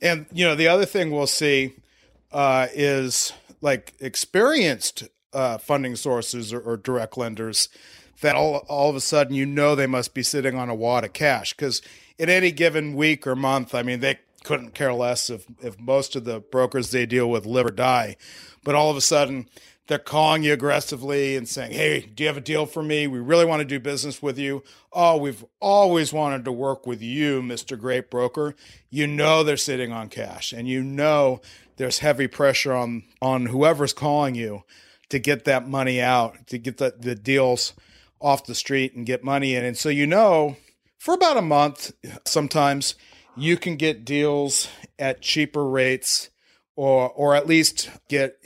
And 0.00 0.26
you 0.32 0.44
know, 0.44 0.54
the 0.54 0.68
other 0.68 0.86
thing 0.86 1.10
we'll 1.10 1.26
see 1.26 1.74
uh, 2.30 2.68
is 2.72 3.32
like 3.60 3.94
experienced 3.98 5.08
uh, 5.32 5.58
funding 5.58 5.96
sources 5.96 6.52
or, 6.52 6.60
or, 6.60 6.76
direct 6.76 7.16
lenders 7.16 7.68
that 8.20 8.36
all 8.36 8.58
all 8.68 8.90
of 8.90 8.96
a 8.96 9.00
sudden 9.00 9.34
you 9.34 9.46
know 9.46 9.74
they 9.74 9.86
must 9.86 10.12
be 10.12 10.22
sitting 10.22 10.56
on 10.56 10.68
a 10.68 10.74
wad 10.74 11.04
of 11.04 11.14
cash 11.14 11.54
because 11.54 11.80
in 12.18 12.28
any 12.28 12.52
given 12.52 12.94
week 12.94 13.26
or 13.26 13.34
month, 13.34 13.74
I 13.74 13.82
mean, 13.82 14.00
they 14.00 14.18
couldn't 14.44 14.74
care 14.74 14.92
less 14.92 15.30
if 15.30 15.46
if 15.60 15.78
most 15.80 16.14
of 16.14 16.24
the 16.24 16.40
brokers 16.40 16.90
they 16.90 17.06
deal 17.06 17.28
with 17.28 17.46
live 17.46 17.66
or 17.66 17.70
die, 17.70 18.16
but 18.62 18.74
all 18.74 18.90
of 18.90 18.96
a 18.96 19.00
sudden 19.00 19.48
they're 19.88 19.98
calling 19.98 20.42
you 20.42 20.52
aggressively 20.52 21.36
and 21.36 21.48
saying, 21.48 21.72
Hey, 21.72 22.00
do 22.00 22.22
you 22.22 22.28
have 22.28 22.36
a 22.36 22.40
deal 22.40 22.66
for 22.66 22.82
me? 22.82 23.06
We 23.06 23.18
really 23.18 23.44
want 23.44 23.60
to 23.60 23.64
do 23.64 23.80
business 23.80 24.22
with 24.22 24.38
you. 24.38 24.62
Oh, 24.92 25.16
we've 25.16 25.44
always 25.60 26.12
wanted 26.12 26.44
to 26.44 26.52
work 26.52 26.86
with 26.86 27.02
you, 27.02 27.42
Mr. 27.42 27.78
Great 27.78 28.10
Broker. 28.10 28.54
You 28.90 29.06
know 29.06 29.42
they're 29.42 29.56
sitting 29.56 29.92
on 29.92 30.08
cash 30.08 30.52
and 30.52 30.68
you 30.68 30.82
know 30.82 31.40
there's 31.76 31.98
heavy 31.98 32.28
pressure 32.28 32.72
on 32.72 33.02
on 33.20 33.46
whoever's 33.46 33.92
calling 33.92 34.34
you 34.34 34.62
to 35.08 35.18
get 35.18 35.44
that 35.44 35.68
money 35.68 36.00
out, 36.00 36.46
to 36.46 36.58
get 36.58 36.78
the, 36.78 36.94
the 36.98 37.14
deals 37.14 37.74
off 38.20 38.46
the 38.46 38.54
street 38.54 38.94
and 38.94 39.04
get 39.04 39.24
money 39.24 39.54
in. 39.54 39.64
And 39.64 39.76
so 39.76 39.88
you 39.88 40.06
know 40.06 40.56
for 40.98 41.14
about 41.14 41.36
a 41.36 41.42
month, 41.42 41.92
sometimes 42.24 42.94
you 43.36 43.56
can 43.56 43.76
get 43.76 44.04
deals 44.04 44.68
at 44.98 45.20
cheaper 45.20 45.68
rates 45.68 46.30
or 46.76 47.10
or 47.10 47.34
at 47.34 47.46
least 47.46 47.90
get 48.08 48.38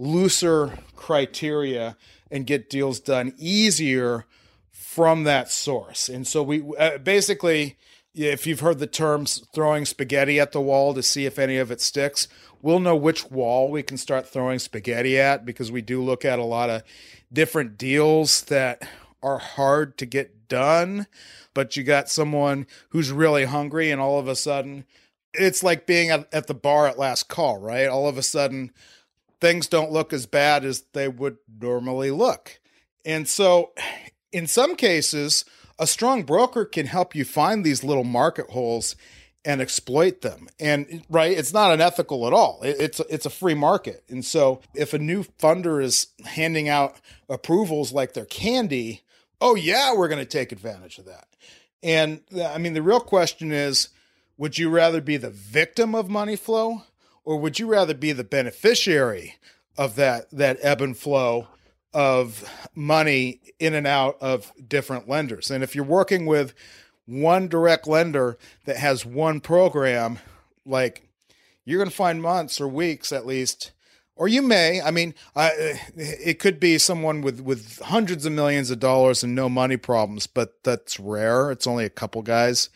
looser 0.00 0.78
criteria 0.96 1.96
and 2.30 2.46
get 2.46 2.70
deals 2.70 2.98
done 3.00 3.34
easier 3.36 4.24
from 4.70 5.24
that 5.24 5.50
source. 5.50 6.08
And 6.08 6.26
so 6.26 6.42
we 6.42 6.64
uh, 6.78 6.98
basically, 6.98 7.76
if 8.14 8.46
you've 8.46 8.60
heard 8.60 8.78
the 8.78 8.86
terms 8.86 9.44
throwing 9.54 9.84
spaghetti 9.84 10.40
at 10.40 10.52
the 10.52 10.60
wall 10.60 10.94
to 10.94 11.02
see 11.02 11.26
if 11.26 11.38
any 11.38 11.58
of 11.58 11.70
it 11.70 11.80
sticks, 11.80 12.28
we'll 12.62 12.80
know 12.80 12.96
which 12.96 13.30
wall 13.30 13.70
we 13.70 13.82
can 13.82 13.98
start 13.98 14.26
throwing 14.26 14.58
spaghetti 14.58 15.18
at 15.18 15.44
because 15.44 15.70
we 15.70 15.82
do 15.82 16.02
look 16.02 16.24
at 16.24 16.38
a 16.38 16.44
lot 16.44 16.70
of 16.70 16.82
different 17.30 17.76
deals 17.76 18.42
that 18.44 18.88
are 19.22 19.38
hard 19.38 19.98
to 19.98 20.06
get 20.06 20.48
done. 20.48 21.06
But 21.52 21.76
you 21.76 21.82
got 21.82 22.08
someone 22.08 22.66
who's 22.88 23.12
really 23.12 23.44
hungry, 23.44 23.90
and 23.90 24.00
all 24.00 24.18
of 24.18 24.28
a 24.28 24.36
sudden, 24.36 24.86
it's 25.34 25.62
like 25.62 25.86
being 25.86 26.10
at, 26.10 26.32
at 26.32 26.46
the 26.46 26.54
bar 26.54 26.86
at 26.86 26.98
last 26.98 27.28
call, 27.28 27.58
right? 27.58 27.86
All 27.86 28.08
of 28.08 28.16
a 28.16 28.22
sudden, 28.22 28.72
things 29.40 29.66
don't 29.66 29.92
look 29.92 30.12
as 30.12 30.26
bad 30.26 30.64
as 30.64 30.84
they 30.92 31.08
would 31.08 31.38
normally 31.60 32.10
look. 32.10 32.60
And 33.04 33.26
so, 33.26 33.72
in 34.32 34.46
some 34.46 34.76
cases, 34.76 35.44
a 35.78 35.86
strong 35.86 36.24
broker 36.24 36.64
can 36.64 36.86
help 36.86 37.14
you 37.14 37.24
find 37.24 37.64
these 37.64 37.82
little 37.82 38.04
market 38.04 38.50
holes 38.50 38.96
and 39.44 39.62
exploit 39.62 40.20
them. 40.20 40.48
And 40.58 41.02
right, 41.08 41.36
it's 41.36 41.54
not 41.54 41.72
unethical 41.72 42.26
at 42.26 42.34
all. 42.34 42.60
It's 42.62 43.00
it's 43.08 43.24
a 43.24 43.30
free 43.30 43.54
market. 43.54 44.04
And 44.08 44.24
so, 44.24 44.60
if 44.74 44.92
a 44.92 44.98
new 44.98 45.24
funder 45.24 45.82
is 45.82 46.08
handing 46.24 46.68
out 46.68 46.96
approvals 47.28 47.92
like 47.92 48.12
they're 48.12 48.26
candy, 48.26 49.02
oh 49.40 49.54
yeah, 49.54 49.94
we're 49.94 50.08
going 50.08 50.24
to 50.24 50.26
take 50.26 50.52
advantage 50.52 50.98
of 50.98 51.06
that. 51.06 51.26
And 51.82 52.20
I 52.44 52.58
mean, 52.58 52.74
the 52.74 52.82
real 52.82 53.00
question 53.00 53.52
is, 53.52 53.88
would 54.36 54.58
you 54.58 54.68
rather 54.68 55.00
be 55.00 55.16
the 55.16 55.30
victim 55.30 55.94
of 55.94 56.10
money 56.10 56.36
flow 56.36 56.82
or 57.24 57.36
would 57.36 57.58
you 57.58 57.66
rather 57.66 57.94
be 57.94 58.12
the 58.12 58.24
beneficiary 58.24 59.36
of 59.76 59.96
that 59.96 60.30
that 60.30 60.58
ebb 60.62 60.80
and 60.80 60.96
flow 60.96 61.48
of 61.92 62.48
money 62.74 63.40
in 63.58 63.74
and 63.74 63.86
out 63.86 64.16
of 64.20 64.52
different 64.66 65.08
lenders? 65.08 65.50
And 65.50 65.62
if 65.62 65.74
you're 65.74 65.84
working 65.84 66.26
with 66.26 66.54
one 67.06 67.48
direct 67.48 67.86
lender 67.86 68.38
that 68.64 68.76
has 68.76 69.04
one 69.04 69.40
program, 69.40 70.18
like 70.64 71.08
you're 71.64 71.78
going 71.78 71.90
to 71.90 71.96
find 71.96 72.22
months 72.22 72.60
or 72.60 72.68
weeks 72.68 73.12
at 73.12 73.26
least 73.26 73.72
or 74.20 74.28
you 74.28 74.42
may 74.42 74.80
i 74.82 74.90
mean 74.90 75.14
it 75.96 76.38
could 76.38 76.60
be 76.60 76.78
someone 76.78 77.22
with 77.22 77.40
with 77.40 77.80
hundreds 77.80 78.26
of 78.26 78.32
millions 78.32 78.70
of 78.70 78.78
dollars 78.78 79.24
and 79.24 79.34
no 79.34 79.48
money 79.48 79.76
problems 79.76 80.26
but 80.26 80.62
that's 80.62 81.00
rare 81.00 81.50
it's 81.50 81.66
only 81.66 81.84
a 81.84 81.90
couple 81.90 82.22
guys 82.22 82.68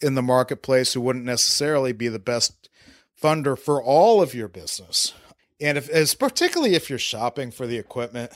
in 0.00 0.14
the 0.14 0.22
marketplace 0.22 0.92
who 0.92 1.00
wouldn't 1.00 1.24
necessarily 1.24 1.92
be 1.92 2.08
the 2.08 2.18
best 2.18 2.61
funder 3.22 3.58
for 3.58 3.82
all 3.82 4.20
of 4.20 4.34
your 4.34 4.48
business. 4.48 5.14
And 5.60 5.78
if, 5.78 5.88
as 5.88 6.14
particularly 6.14 6.74
if 6.74 6.90
you're 6.90 6.98
shopping 6.98 7.50
for 7.50 7.66
the 7.66 7.78
equipment, 7.78 8.32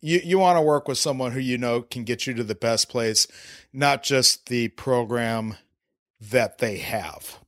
you, 0.00 0.20
you 0.24 0.38
want 0.38 0.56
to 0.56 0.62
work 0.62 0.88
with 0.88 0.98
someone 0.98 1.32
who 1.32 1.40
you 1.40 1.58
know 1.58 1.82
can 1.82 2.04
get 2.04 2.26
you 2.26 2.34
to 2.34 2.44
the 2.44 2.54
best 2.54 2.88
place, 2.88 3.26
not 3.72 4.02
just 4.02 4.46
the 4.46 4.68
program 4.68 5.56
that 6.20 6.58
they 6.58 6.78
have. 6.78 7.38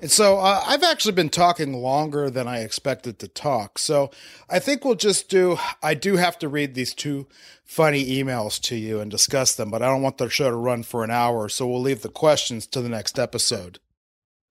And 0.00 0.10
so 0.10 0.38
uh, 0.38 0.64
I've 0.66 0.82
actually 0.82 1.12
been 1.12 1.28
talking 1.28 1.74
longer 1.74 2.28
than 2.28 2.48
I 2.48 2.58
expected 2.58 3.20
to 3.20 3.28
talk. 3.28 3.78
So 3.78 4.10
I 4.50 4.58
think 4.58 4.84
we'll 4.84 4.96
just 4.96 5.28
do, 5.28 5.58
I 5.80 5.94
do 5.94 6.16
have 6.16 6.40
to 6.40 6.48
read 6.48 6.74
these 6.74 6.92
two 6.92 7.28
funny 7.64 8.04
emails 8.04 8.60
to 8.62 8.74
you 8.74 8.98
and 8.98 9.08
discuss 9.08 9.54
them, 9.54 9.70
but 9.70 9.80
I 9.80 9.86
don't 9.86 10.02
want 10.02 10.18
the 10.18 10.28
show 10.28 10.50
to 10.50 10.56
run 10.56 10.82
for 10.82 11.04
an 11.04 11.12
hour. 11.12 11.48
So 11.48 11.68
we'll 11.68 11.80
leave 11.80 12.02
the 12.02 12.08
questions 12.08 12.66
to 12.68 12.80
the 12.80 12.88
next 12.88 13.16
episode. 13.16 13.78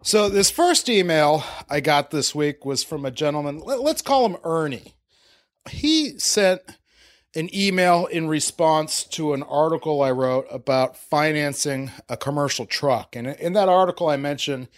So 0.04 0.30
this 0.30 0.50
first 0.50 0.90
email 0.90 1.44
I 1.70 1.80
got 1.80 2.10
this 2.10 2.34
week 2.34 2.66
was 2.66 2.84
from 2.84 3.06
a 3.06 3.12
gentleman, 3.12 3.60
let's 3.60 4.02
call 4.02 4.26
him 4.26 4.38
Ernie. 4.44 4.96
He 5.70 6.18
sent 6.18 6.62
an 7.36 7.54
email 7.56 8.08
in 8.08 8.28
response 8.28 9.04
to 9.04 9.34
an 9.34 9.44
article 9.44 10.02
I 10.02 10.10
wrote 10.10 10.48
about 10.50 10.98
financing 10.98 11.92
a 12.10 12.18
commercial 12.18 12.66
truck. 12.66 13.16
And 13.16 13.28
in 13.28 13.54
that 13.54 13.70
article, 13.70 14.10
I 14.10 14.18
mentioned 14.18 14.70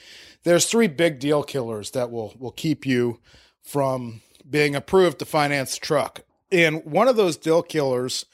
there's 0.43 0.65
three 0.65 0.88
big 0.88 1.19
deal 1.19 1.41
killers 1.41 1.91
that 1.91 2.12
will 2.12 2.33
will 2.38 2.51
keep 2.51 2.86
you 2.86 3.21
from 3.62 4.21
being 4.47 4.75
approved 4.75 5.19
to 5.19 5.25
finance 5.25 5.77
a 5.77 5.79
truck. 5.79 6.23
And 6.51 6.83
one 6.83 7.07
of 7.07 7.15
those 7.15 7.38
deal 7.38 7.63
killers 7.63 8.25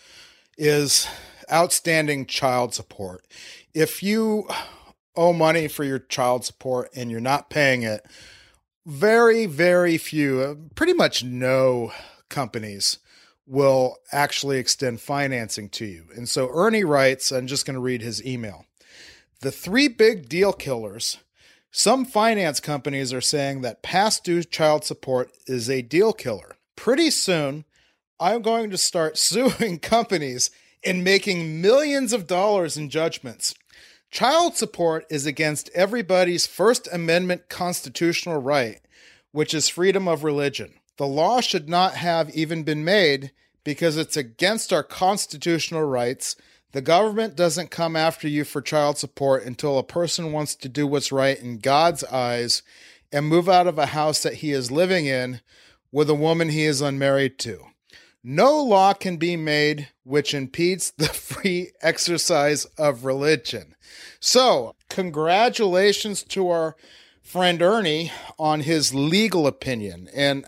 is 0.57 1.07
outstanding 1.51 2.25
child 2.25 2.73
support. 2.73 3.25
If 3.75 4.01
you 4.01 4.47
owe 5.19 5.33
money 5.33 5.67
for 5.67 5.83
your 5.83 5.99
child 5.99 6.45
support 6.45 6.89
and 6.95 7.11
you're 7.11 7.19
not 7.19 7.49
paying 7.49 7.83
it, 7.83 8.05
very, 8.85 9.45
very 9.45 9.97
few, 9.97 10.41
uh, 10.41 10.55
pretty 10.75 10.93
much 10.93 11.23
no 11.23 11.91
companies 12.29 12.99
will 13.45 13.97
actually 14.11 14.57
extend 14.57 15.01
financing 15.01 15.67
to 15.69 15.85
you. 15.85 16.05
And 16.15 16.29
so 16.29 16.49
Ernie 16.53 16.83
writes, 16.83 17.31
I'm 17.31 17.47
just 17.47 17.65
going 17.65 17.73
to 17.73 17.79
read 17.79 18.01
his 18.01 18.23
email. 18.25 18.65
The 19.41 19.51
three 19.51 19.87
big 19.87 20.29
deal 20.29 20.53
killers 20.53 21.17
some 21.71 22.03
finance 22.03 22.59
companies 22.59 23.13
are 23.13 23.21
saying 23.21 23.61
that 23.61 23.83
past 23.83 24.23
due 24.23 24.43
child 24.43 24.83
support 24.85 25.31
is 25.45 25.69
a 25.69 25.83
deal 25.83 26.13
killer. 26.13 26.55
Pretty 26.75 27.11
soon, 27.11 27.65
I'm 28.19 28.41
going 28.41 28.71
to 28.71 28.77
start 28.77 29.17
suing 29.19 29.79
companies 29.79 30.49
and 30.83 31.03
making 31.03 31.61
millions 31.61 32.13
of 32.13 32.25
dollars 32.25 32.77
in 32.77 32.89
judgments. 32.89 33.53
Child 34.11 34.55
support 34.55 35.05
is 35.09 35.25
against 35.25 35.69
everybody's 35.75 36.47
First 36.47 36.87
Amendment 36.91 37.47
constitutional 37.49 38.41
right, 38.41 38.81
which 39.31 39.53
is 39.53 39.69
freedom 39.69 40.07
of 40.07 40.23
religion. 40.23 40.73
The 40.97 41.07
law 41.07 41.41
should 41.41 41.69
not 41.69 41.95
have 41.95 42.29
even 42.31 42.63
been 42.63 42.83
made 42.83 43.31
because 43.63 43.97
it's 43.97 44.17
against 44.17 44.73
our 44.73 44.83
constitutional 44.83 45.83
rights 45.83 46.35
the 46.71 46.81
government 46.81 47.35
doesn't 47.35 47.71
come 47.71 47.95
after 47.95 48.27
you 48.27 48.43
for 48.43 48.61
child 48.61 48.99
support 48.99 49.43
until 49.43 49.79
a 49.79 49.83
person 49.83 50.31
wants 50.31 50.53
to 50.55 50.69
do 50.69 50.85
what's 50.85 51.11
right 51.11 51.39
in 51.39 51.57
God's 51.57 52.03
eyes 52.03 52.61
and 53.11 53.25
move 53.25 53.49
out 53.49 53.65
of 53.65 53.79
a 53.79 53.87
house 53.87 54.21
that 54.21 54.35
he 54.35 54.51
is 54.51 54.69
living 54.69 55.07
in 55.07 55.41
with 55.91 56.11
a 56.11 56.15
woman 56.15 56.49
he 56.49 56.65
is 56.65 56.79
unmarried 56.79 57.39
to. 57.39 57.65
No 58.23 58.61
law 58.61 58.93
can 58.93 59.17
be 59.17 59.37
made 59.37 59.89
which 60.03 60.33
impedes 60.33 60.91
the 60.97 61.07
free 61.07 61.71
exercise 61.81 62.65
of 62.77 63.05
religion. 63.05 63.75
So, 64.19 64.75
congratulations 64.89 66.23
to 66.23 66.49
our 66.49 66.75
friend 67.21 67.61
Ernie 67.61 68.11
on 68.37 68.61
his 68.61 68.93
legal 68.93 69.47
opinion. 69.47 70.09
And 70.13 70.45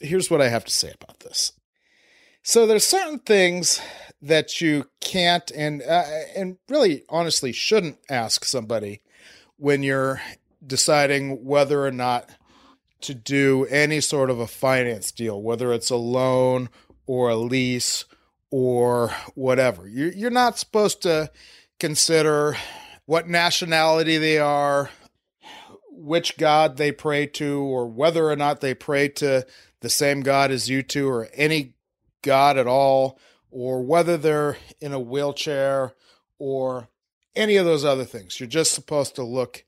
here's 0.00 0.30
what 0.30 0.40
I 0.40 0.48
have 0.48 0.64
to 0.64 0.72
say 0.72 0.92
about 1.00 1.20
this. 1.20 1.52
So, 2.42 2.66
there's 2.66 2.86
certain 2.86 3.20
things 3.20 3.80
that 4.22 4.60
you 4.60 4.88
can't 5.00 5.50
and 5.52 5.82
uh, 5.82 6.04
and 6.34 6.56
really 6.68 7.04
honestly 7.08 7.52
shouldn't 7.52 7.98
ask 8.08 8.44
somebody 8.44 9.02
when 9.56 9.82
you're 9.82 10.20
deciding 10.66 11.44
whether 11.44 11.84
or 11.84 11.92
not 11.92 12.30
to 13.02 13.14
do 13.14 13.66
any 13.66 14.00
sort 14.00 14.30
of 14.30 14.40
a 14.40 14.46
finance 14.46 15.12
deal, 15.12 15.40
whether 15.40 15.72
it's 15.72 15.90
a 15.90 15.96
loan 15.96 16.68
or 17.06 17.30
a 17.30 17.36
lease 17.36 18.04
or 18.50 19.12
whatever. 19.34 19.88
You're, 19.88 20.12
you're 20.12 20.30
not 20.30 20.58
supposed 20.58 21.02
to 21.02 21.30
consider 21.78 22.56
what 23.06 23.28
nationality 23.28 24.18
they 24.18 24.38
are, 24.38 24.90
which 25.90 26.36
God 26.36 26.76
they 26.76 26.92
pray 26.92 27.26
to, 27.26 27.60
or 27.60 27.86
whether 27.86 28.28
or 28.28 28.36
not 28.36 28.60
they 28.60 28.74
pray 28.74 29.08
to 29.08 29.46
the 29.80 29.90
same 29.90 30.20
God 30.22 30.50
as 30.50 30.68
you 30.68 30.82
two, 30.82 31.08
or 31.08 31.28
any 31.34 31.74
God 32.22 32.58
at 32.58 32.66
all, 32.66 33.18
or 33.50 33.82
whether 33.82 34.16
they're 34.16 34.56
in 34.80 34.92
a 34.92 35.00
wheelchair 35.00 35.94
or 36.38 36.88
any 37.34 37.56
of 37.56 37.64
those 37.64 37.84
other 37.84 38.04
things. 38.04 38.40
You're 38.40 38.48
just 38.48 38.72
supposed 38.72 39.14
to 39.16 39.22
look 39.22 39.64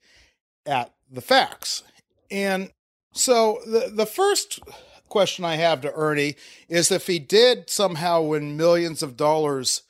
at 0.67 0.93
the 1.11 1.21
facts. 1.21 1.83
And 2.31 2.73
so 3.13 3.61
the, 3.65 3.91
the 3.93 4.07
first 4.07 4.61
question 5.09 5.45
I 5.45 5.57
have 5.57 5.81
to 5.83 5.93
Ernie 5.93 6.37
is 6.69 6.91
if 6.91 7.07
he 7.07 7.19
did 7.19 7.71
somehow 7.71 8.23
win 8.23 8.57
millions 8.57 9.03
of 9.03 9.17
dollars 9.17 9.83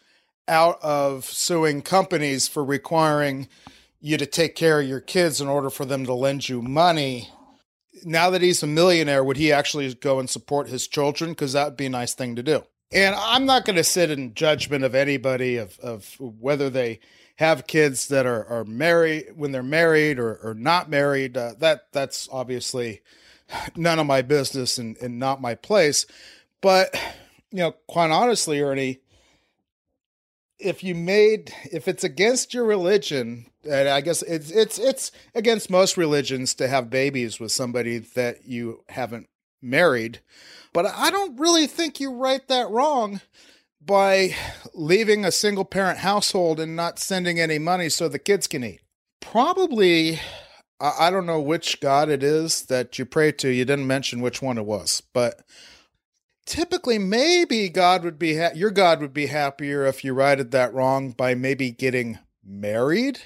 out 0.47 0.83
of 0.83 1.25
suing 1.27 1.83
companies 1.83 2.49
for 2.49 2.65
requiring 2.65 3.49
you 4.01 4.17
to 4.17 4.27
take 4.27 4.55
care 4.55 4.81
of 4.81 4.89
your 4.89 5.01
kids 5.01 5.41
in 5.41 5.49
order 5.49 5.71
for 5.71 5.85
them 5.85 6.07
to 6.07 6.15
lend 6.15 6.49
you 6.49 6.63
money. 6.63 7.29
Now 8.05 8.31
that 8.31 8.43
he's 8.43 8.63
a 8.63 8.67
millionaire, 8.67 9.25
would 9.25 9.37
he 9.37 9.53
actually 9.53 9.93
go 9.95 10.19
and 10.19 10.31
support 10.31 10.69
his 10.69 10.87
children? 10.87 11.33
Because 11.33 11.53
that 11.53 11.65
would 11.67 11.77
be 11.77 11.87
a 11.87 11.91
nice 11.91 12.15
thing 12.15 12.37
to 12.37 12.43
do. 12.43 12.65
And 12.93 13.15
I'm 13.15 13.45
not 13.45 13.65
going 13.65 13.77
to 13.77 13.85
sit 13.85 14.11
in 14.11 14.35
judgment 14.35 14.85
of 14.85 14.95
anybody 14.95 15.57
of, 15.57 15.79
of 15.81 16.15
whether 16.19 16.71
they 16.71 17.01
have 17.37 17.67
kids 17.67 18.09
that 18.09 18.25
are, 18.25 18.45
are 18.47 18.65
married 18.65 19.27
when 19.37 19.53
they're 19.53 19.63
married 19.63 20.19
or, 20.19 20.37
or 20.43 20.55
not 20.55 20.89
married. 20.89 21.37
Uh, 21.37 21.55
that 21.59 21.93
that's 21.93 22.29
obviously 22.33 23.01
none 23.77 23.99
of 23.99 24.07
my 24.07 24.23
business 24.23 24.79
and, 24.79 24.97
and 24.99 25.19
not 25.19 25.41
my 25.41 25.55
place. 25.55 26.07
But 26.61 26.95
you 27.51 27.59
know, 27.59 27.73
quite 27.87 28.11
honestly, 28.11 28.61
Ernie, 28.61 29.01
if 30.59 30.83
you 30.83 30.95
made 30.95 31.55
if 31.71 31.89
it's 31.89 32.05
against 32.05 32.53
your 32.53 32.65
religion, 32.65 33.47
and 33.65 33.89
I 33.89 34.01
guess 34.01 34.23
it's 34.23 34.51
it's 34.51 34.79
it's 34.79 35.13
against 35.35 35.71
most 35.71 35.97
religions 35.97 36.55
to 36.55 36.69
have 36.69 36.91
babies 36.91 37.39
with 37.39 37.53
somebody 37.53 37.99
that 37.99 38.47
you 38.47 38.85
haven't 38.89 39.29
married. 39.63 40.21
But 40.73 40.87
I 40.87 41.11
don't 41.11 41.39
really 41.39 41.67
think 41.67 42.01
you 42.01 42.13
right 42.13 42.47
that 42.49 42.71
wrong 42.71 43.21
by 43.81 44.35
leaving 44.75 45.25
a 45.25 45.33
single 45.33 45.65
parent 45.65 45.99
household 45.99 46.61
and 46.61 46.77
not 46.77 46.99
sending 46.99 47.41
any 47.41 47.59
money 47.59 47.89
so 47.89 48.09
the 48.09 48.19
kids 48.19 48.47
can 48.47 48.65
eat. 48.65 48.81
Probably, 49.21 50.21
I 50.81 51.11
don't 51.11 51.27
know 51.27 51.41
which 51.41 51.81
God 51.81 52.09
it 52.09 52.23
is 52.23 52.63
that 52.67 52.99
you 52.99 53.05
pray 53.05 53.33
to. 53.33 53.49
You 53.49 53.65
didn't 53.65 53.87
mention 53.87 54.21
which 54.21 54.41
one 54.41 54.59
it 54.59 54.65
was, 54.65 55.03
but 55.13 55.43
typically 56.47 56.99
maybe 56.99 57.69
God 57.69 58.05
would 58.05 58.19
be 58.19 58.37
ha- 58.37 58.53
your 58.55 58.71
God 58.71 59.01
would 59.01 59.13
be 59.13 59.27
happier 59.27 59.85
if 59.85 60.05
you 60.05 60.15
righted 60.15 60.51
that 60.53 60.73
wrong 60.73 61.11
by 61.11 61.35
maybe 61.35 61.71
getting 61.71 62.19
married. 62.45 63.21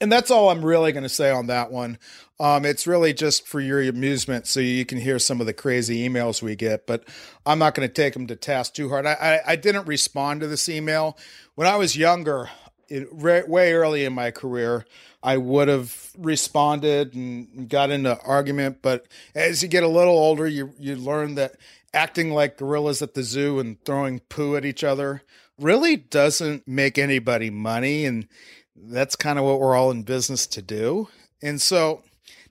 And 0.00 0.12
that's 0.12 0.30
all 0.30 0.50
I'm 0.50 0.64
really 0.64 0.92
going 0.92 1.04
to 1.04 1.08
say 1.08 1.30
on 1.30 1.46
that 1.46 1.72
one. 1.72 1.98
Um, 2.38 2.64
it's 2.64 2.86
really 2.86 3.14
just 3.14 3.46
for 3.48 3.60
your 3.60 3.80
amusement, 3.82 4.46
so 4.46 4.60
you 4.60 4.84
can 4.84 4.98
hear 4.98 5.18
some 5.18 5.40
of 5.40 5.46
the 5.46 5.52
crazy 5.52 6.06
emails 6.06 6.42
we 6.42 6.56
get. 6.56 6.86
But 6.86 7.04
I'm 7.46 7.58
not 7.58 7.74
going 7.74 7.88
to 7.88 7.92
take 7.92 8.12
them 8.12 8.26
to 8.26 8.36
task 8.36 8.74
too 8.74 8.88
hard. 8.88 9.06
I, 9.06 9.12
I, 9.14 9.52
I, 9.52 9.56
didn't 9.56 9.86
respond 9.86 10.40
to 10.40 10.46
this 10.46 10.68
email 10.68 11.16
when 11.54 11.68
I 11.68 11.76
was 11.76 11.96
younger, 11.96 12.50
it, 12.88 13.08
re- 13.12 13.44
way 13.46 13.72
early 13.72 14.04
in 14.04 14.12
my 14.12 14.30
career. 14.30 14.84
I 15.22 15.36
would 15.38 15.68
have 15.68 16.10
responded 16.18 17.14
and 17.14 17.68
got 17.68 17.90
into 17.90 18.20
argument, 18.22 18.78
but 18.82 19.06
as 19.34 19.62
you 19.62 19.68
get 19.68 19.82
a 19.82 19.88
little 19.88 20.16
older, 20.16 20.46
you 20.46 20.74
you 20.78 20.96
learn 20.96 21.34
that 21.36 21.56
acting 21.94 22.30
like 22.30 22.58
gorillas 22.58 23.00
at 23.00 23.14
the 23.14 23.22
zoo 23.22 23.58
and 23.58 23.82
throwing 23.84 24.20
poo 24.20 24.56
at 24.56 24.64
each 24.64 24.84
other 24.84 25.22
really 25.58 25.96
doesn't 25.96 26.66
make 26.66 26.98
anybody 26.98 27.48
money, 27.48 28.04
and 28.04 28.28
that's 28.76 29.16
kind 29.16 29.38
of 29.38 29.44
what 29.44 29.60
we're 29.60 29.76
all 29.76 29.90
in 29.90 30.02
business 30.02 30.46
to 30.48 30.60
do. 30.60 31.08
And 31.40 31.60
so 31.60 32.02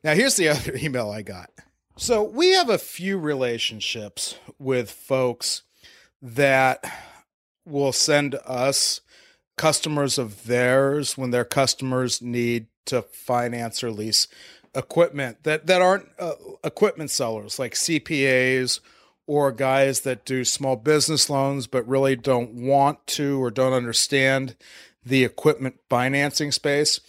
now, 0.03 0.13
here's 0.13 0.35
the 0.35 0.49
other 0.49 0.75
email 0.75 1.09
I 1.09 1.21
got. 1.21 1.49
So, 1.97 2.23
we 2.23 2.49
have 2.49 2.69
a 2.69 2.77
few 2.77 3.17
relationships 3.17 4.35
with 4.57 4.89
folks 4.89 5.63
that 6.21 6.83
will 7.65 7.91
send 7.91 8.35
us 8.45 9.01
customers 9.57 10.17
of 10.17 10.45
theirs 10.45 11.17
when 11.17 11.31
their 11.31 11.45
customers 11.45 12.21
need 12.21 12.67
to 12.85 13.01
finance 13.01 13.83
or 13.83 13.91
lease 13.91 14.27
equipment 14.75 15.37
that, 15.43 15.67
that 15.67 15.81
aren't 15.81 16.09
uh, 16.19 16.33
equipment 16.63 17.11
sellers 17.11 17.59
like 17.59 17.73
CPAs 17.73 18.79
or 19.27 19.51
guys 19.51 20.01
that 20.01 20.25
do 20.25 20.43
small 20.43 20.75
business 20.75 21.29
loans 21.29 21.67
but 21.67 21.87
really 21.87 22.15
don't 22.15 22.53
want 22.53 23.05
to 23.05 23.41
or 23.41 23.51
don't 23.51 23.73
understand 23.73 24.55
the 25.05 25.23
equipment 25.23 25.75
financing 25.89 26.51
space. 26.51 26.99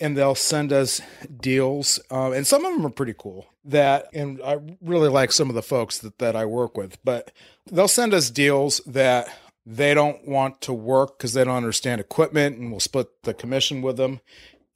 and 0.00 0.16
they'll 0.16 0.34
send 0.34 0.72
us 0.72 1.02
deals, 1.40 2.00
uh, 2.10 2.30
and 2.32 2.46
some 2.46 2.64
of 2.64 2.72
them 2.72 2.86
are 2.86 2.90
pretty 2.90 3.14
cool. 3.16 3.46
That 3.66 4.08
and 4.14 4.40
I 4.42 4.58
really 4.80 5.10
like 5.10 5.30
some 5.30 5.50
of 5.50 5.54
the 5.54 5.62
folks 5.62 5.98
that 5.98 6.18
that 6.18 6.34
I 6.34 6.46
work 6.46 6.76
with, 6.76 6.96
but 7.04 7.30
they'll 7.70 7.86
send 7.86 8.14
us 8.14 8.30
deals 8.30 8.80
that 8.86 9.28
they 9.66 9.94
don't 9.94 10.26
want 10.26 10.60
to 10.62 10.72
work 10.72 11.18
because 11.18 11.32
they 11.32 11.44
don't 11.44 11.56
understand 11.56 12.00
equipment, 12.00 12.58
and 12.58 12.70
we'll 12.70 12.80
split 12.80 13.22
the 13.22 13.34
commission 13.34 13.82
with 13.82 13.96
them. 13.96 14.20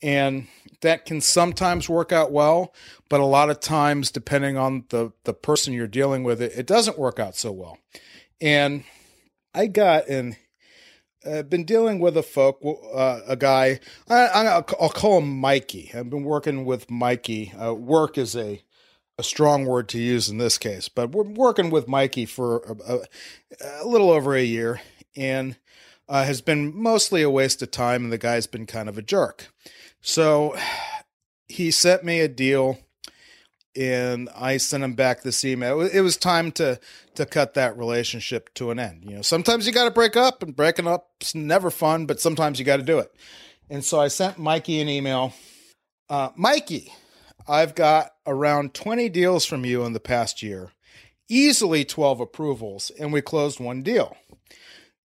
And 0.02 0.48
that 0.82 1.06
can 1.06 1.20
sometimes 1.20 1.88
work 1.88 2.12
out 2.12 2.30
well, 2.30 2.74
but 3.08 3.20
a 3.20 3.24
lot 3.24 3.48
of 3.48 3.60
times, 3.60 4.10
depending 4.10 4.56
on 4.56 4.84
the 4.90 5.12
the 5.24 5.34
person 5.34 5.72
you're 5.72 5.86
dealing 5.86 6.24
with, 6.24 6.42
it, 6.42 6.52
it 6.56 6.66
doesn't 6.66 6.98
work 6.98 7.18
out 7.18 7.36
so 7.36 7.52
well. 7.52 7.78
And 8.40 8.84
I 9.54 9.66
got 9.66 10.08
in 10.08 10.36
I've 11.26 11.48
been 11.48 11.64
dealing 11.64 12.00
with 12.00 12.16
a 12.16 12.22
folk, 12.22 12.60
uh, 12.62 13.20
a 13.26 13.36
guy. 13.36 13.80
I, 14.08 14.62
will 14.78 14.90
call 14.90 15.18
him 15.18 15.40
Mikey. 15.40 15.90
I've 15.94 16.10
been 16.10 16.24
working 16.24 16.64
with 16.64 16.90
Mikey. 16.90 17.52
Uh, 17.52 17.72
work 17.72 18.18
is 18.18 18.36
a 18.36 18.62
a 19.18 19.22
strong 19.22 19.64
word 19.64 19.88
to 19.90 19.98
use 19.98 20.28
in 20.28 20.38
this 20.38 20.58
case, 20.58 20.88
but 20.88 21.12
we're 21.12 21.22
working 21.22 21.70
with 21.70 21.88
Mikey 21.88 22.26
for 22.26 22.58
a, 22.86 22.94
a, 22.94 23.82
a 23.82 23.86
little 23.86 24.10
over 24.10 24.34
a 24.34 24.42
year, 24.42 24.80
and 25.16 25.56
uh, 26.08 26.24
has 26.24 26.40
been 26.40 26.76
mostly 26.76 27.22
a 27.22 27.30
waste 27.30 27.62
of 27.62 27.70
time. 27.70 28.04
And 28.04 28.12
the 28.12 28.18
guy's 28.18 28.46
been 28.46 28.66
kind 28.66 28.88
of 28.88 28.98
a 28.98 29.02
jerk. 29.02 29.48
So 30.00 30.56
he 31.48 31.70
sent 31.70 32.04
me 32.04 32.20
a 32.20 32.28
deal 32.28 32.78
and 33.76 34.28
I 34.34 34.56
sent 34.58 34.84
him 34.84 34.94
back 34.94 35.22
this 35.22 35.44
email. 35.44 35.80
It 35.80 36.00
was 36.00 36.16
time 36.16 36.52
to 36.52 36.78
to 37.14 37.26
cut 37.26 37.54
that 37.54 37.76
relationship 37.76 38.52
to 38.54 38.70
an 38.70 38.78
end. 38.78 39.04
You 39.04 39.16
know, 39.16 39.22
sometimes 39.22 39.66
you 39.66 39.72
got 39.72 39.84
to 39.84 39.90
break 39.90 40.16
up, 40.16 40.42
and 40.42 40.54
breaking 40.54 40.86
up's 40.86 41.34
never 41.34 41.70
fun, 41.70 42.06
but 42.06 42.20
sometimes 42.20 42.58
you 42.58 42.64
got 42.64 42.78
to 42.78 42.82
do 42.82 42.98
it. 42.98 43.12
And 43.70 43.84
so 43.84 44.00
I 44.00 44.08
sent 44.08 44.38
Mikey 44.38 44.80
an 44.80 44.88
email. 44.88 45.32
Uh, 46.08 46.30
Mikey, 46.36 46.92
I've 47.46 47.74
got 47.74 48.12
around 48.26 48.74
20 48.74 49.08
deals 49.08 49.44
from 49.44 49.64
you 49.64 49.84
in 49.84 49.92
the 49.92 50.00
past 50.00 50.42
year, 50.42 50.72
easily 51.28 51.84
12 51.84 52.20
approvals, 52.20 52.90
and 52.98 53.12
we 53.12 53.20
closed 53.20 53.60
one 53.60 53.82
deal. 53.82 54.16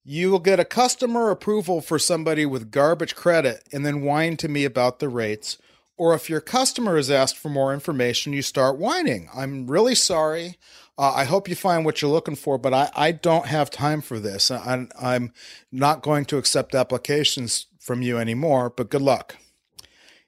You 0.03 0.31
will 0.31 0.39
get 0.39 0.59
a 0.59 0.65
customer 0.65 1.29
approval 1.29 1.81
for 1.81 1.99
somebody 1.99 2.45
with 2.45 2.71
garbage 2.71 3.15
credit 3.15 3.67
and 3.71 3.85
then 3.85 4.01
whine 4.01 4.37
to 4.37 4.47
me 4.47 4.65
about 4.65 4.99
the 4.99 5.09
rates 5.09 5.57
or 5.99 6.15
if 6.15 6.29
your 6.29 6.39
customer 6.39 6.95
has 6.95 7.11
asked 7.11 7.37
for 7.37 7.49
more 7.49 7.73
information, 7.73 8.31
you 8.31 8.41
start 8.41 8.79
whining. 8.79 9.29
I'm 9.35 9.67
really 9.67 9.95
sorry. 9.95 10.57
Uh, 10.97 11.11
I 11.13 11.25
hope 11.25 11.49
you 11.49 11.55
find 11.55 11.83
what 11.83 12.01
you're 12.01 12.09
looking 12.09 12.37
for, 12.37 12.57
but 12.57 12.73
I, 12.73 12.89
I 12.95 13.11
don't 13.11 13.47
have 13.47 13.69
time 13.69 14.01
for 14.01 14.17
this. 14.17 14.49
I, 14.49 14.87
I'm 14.99 15.33
not 15.73 16.01
going 16.01 16.23
to 16.25 16.37
accept 16.37 16.73
applications 16.73 17.65
from 17.79 18.01
you 18.01 18.17
anymore, 18.17 18.69
but 18.69 18.89
good 18.89 19.01
luck. 19.01 19.35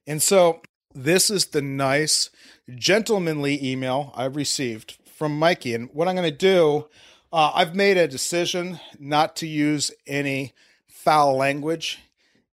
And 0.05 0.21
so 0.21 0.61
this 0.93 1.29
is 1.29 1.47
the 1.47 1.61
nice, 1.61 2.29
gentlemanly 2.73 3.63
email 3.65 4.13
I've 4.15 4.35
received 4.35 4.97
from 5.05 5.37
Mikey. 5.37 5.73
And 5.73 5.89
what 5.93 6.07
I'm 6.07 6.15
going 6.15 6.29
to 6.29 6.35
do, 6.35 6.87
uh, 7.31 7.51
I've 7.53 7.75
made 7.75 7.97
a 7.97 8.07
decision 8.07 8.79
not 8.99 9.35
to 9.37 9.47
use 9.47 9.91
any 10.07 10.53
foul 10.87 11.35
language 11.35 11.99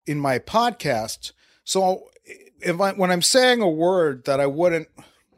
in 0.06 0.20
my 0.20 0.39
podcast. 0.39 1.32
So 1.63 2.10
if 2.62 2.80
I, 2.80 2.94
when 2.94 3.12
I'm 3.12 3.22
saying 3.22 3.62
a 3.62 3.70
word 3.70 4.26
that 4.26 4.39
I 4.39 4.48
wouldn't 4.48 4.88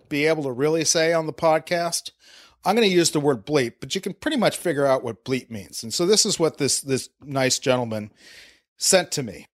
be 0.10 0.26
able 0.26 0.44
to 0.44 0.52
really 0.52 0.86
say 0.86 1.14
on 1.14 1.26
the 1.26 1.34
podcast, 1.34 2.12
I'm 2.66 2.76
going 2.76 2.88
to 2.88 2.96
use 2.96 3.12
the 3.12 3.20
word 3.20 3.46
bleep, 3.46 3.74
but 3.80 3.94
you 3.94 4.02
can 4.02 4.14
pretty 4.14 4.38
much 4.38 4.58
figure 4.58 4.86
out 4.86 5.04
what 5.04 5.26
bleep 5.26 5.50
means. 5.50 5.84
And 5.84 5.94
so 5.94 6.06
this 6.06 6.26
is 6.26 6.40
what 6.40 6.58
this 6.58 6.82
this 6.82 7.10
nice 7.22 7.60
gentleman 7.60 8.12
sent 8.78 9.12
to 9.14 9.24
me. 9.24 9.48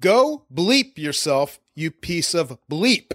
Go 0.00 0.46
bleep 0.52 0.98
yourself, 0.98 1.60
you 1.74 1.90
piece 1.90 2.34
of 2.34 2.58
bleep. 2.70 3.12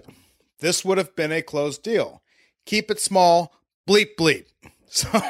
This 0.60 0.84
would 0.84 0.98
have 0.98 1.16
been 1.16 1.32
a 1.32 1.42
closed 1.42 1.84
deal. 1.84 2.22
Keep 2.66 2.92
it 2.92 3.00
small, 3.00 3.54
bleep 3.88 4.16
bleep. 4.20 4.46
So 4.90 5.10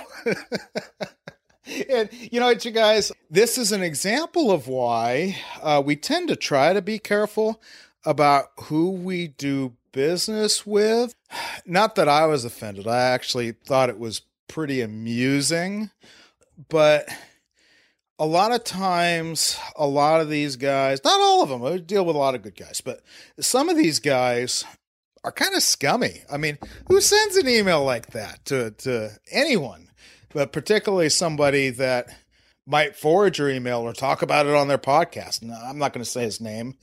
and 1.90 2.10
you 2.12 2.40
know 2.40 2.48
what, 2.48 2.63
you 2.63 2.72
guys, 2.72 3.12
this 3.30 3.58
is 3.58 3.72
an 3.72 3.82
example 3.82 4.52
of 4.52 4.68
why 4.68 5.38
uh, 5.62 5.82
we 5.84 5.96
tend 5.96 6.30
to 6.30 6.36
try 6.36 6.74
to 6.74 6.82
be 6.82 7.00
careful 7.00 7.62
about 8.06 8.46
who 8.63 8.92
we 8.92 9.28
do 9.28 9.74
business 9.92 10.66
with. 10.66 11.16
Not 11.66 11.96
that 11.96 12.08
I 12.08 12.26
was 12.26 12.46
offended. 12.46 12.88
I 12.88 13.00
actually 13.00 13.52
thought 13.52 13.90
it 13.90 14.00
was 14.00 14.22
pretty 14.48 14.82
amusing, 14.82 15.90
but 16.70 17.08
a 18.19 18.25
lot 18.25 18.51
of 18.51 18.63
times, 18.63 19.60
a 19.75 19.88
lot 19.88 20.21
of 20.21 20.30
these 20.30 20.56
guys, 20.56 21.03
not 21.03 21.19
all 21.19 21.43
of 21.43 21.49
them, 21.49 21.63
I 21.63 21.77
deal 21.77 22.06
with 22.06 22.15
a 22.15 22.19
lot 22.19 22.36
of 22.36 22.41
good 22.41 22.56
guys, 22.56 22.82
but 22.82 23.01
some 23.39 23.69
of 23.69 23.77
these 23.77 23.99
guys 23.99 24.65
are 25.23 25.32
kind 25.32 25.56
of 25.56 25.62
scummy. 25.63 26.21
I 26.32 26.38
mean, 26.38 26.58
who 26.88 26.99
sends 27.01 27.36
an 27.36 27.47
email 27.47 27.84
like 27.84 28.08
that 28.08 28.45
to, 28.45 28.71
to 28.71 29.12
anyone, 29.32 29.89
but 30.34 30.51
particularly 30.51 31.10
somebody 31.10 31.69
that 31.71 32.08
might 32.65 32.95
forward 32.95 33.38
your 33.38 33.49
email 33.49 33.80
or 33.80 33.93
talk 33.93 34.21
about 34.21 34.47
it 34.47 34.53
on 34.56 34.67
their 34.67 34.77
podcast? 34.77 35.43
I'm 35.43 35.77
not 35.77 35.93
going 35.93 36.03
to 36.03 36.10
say 36.10 36.23
his 36.23 36.41
name, 36.41 36.75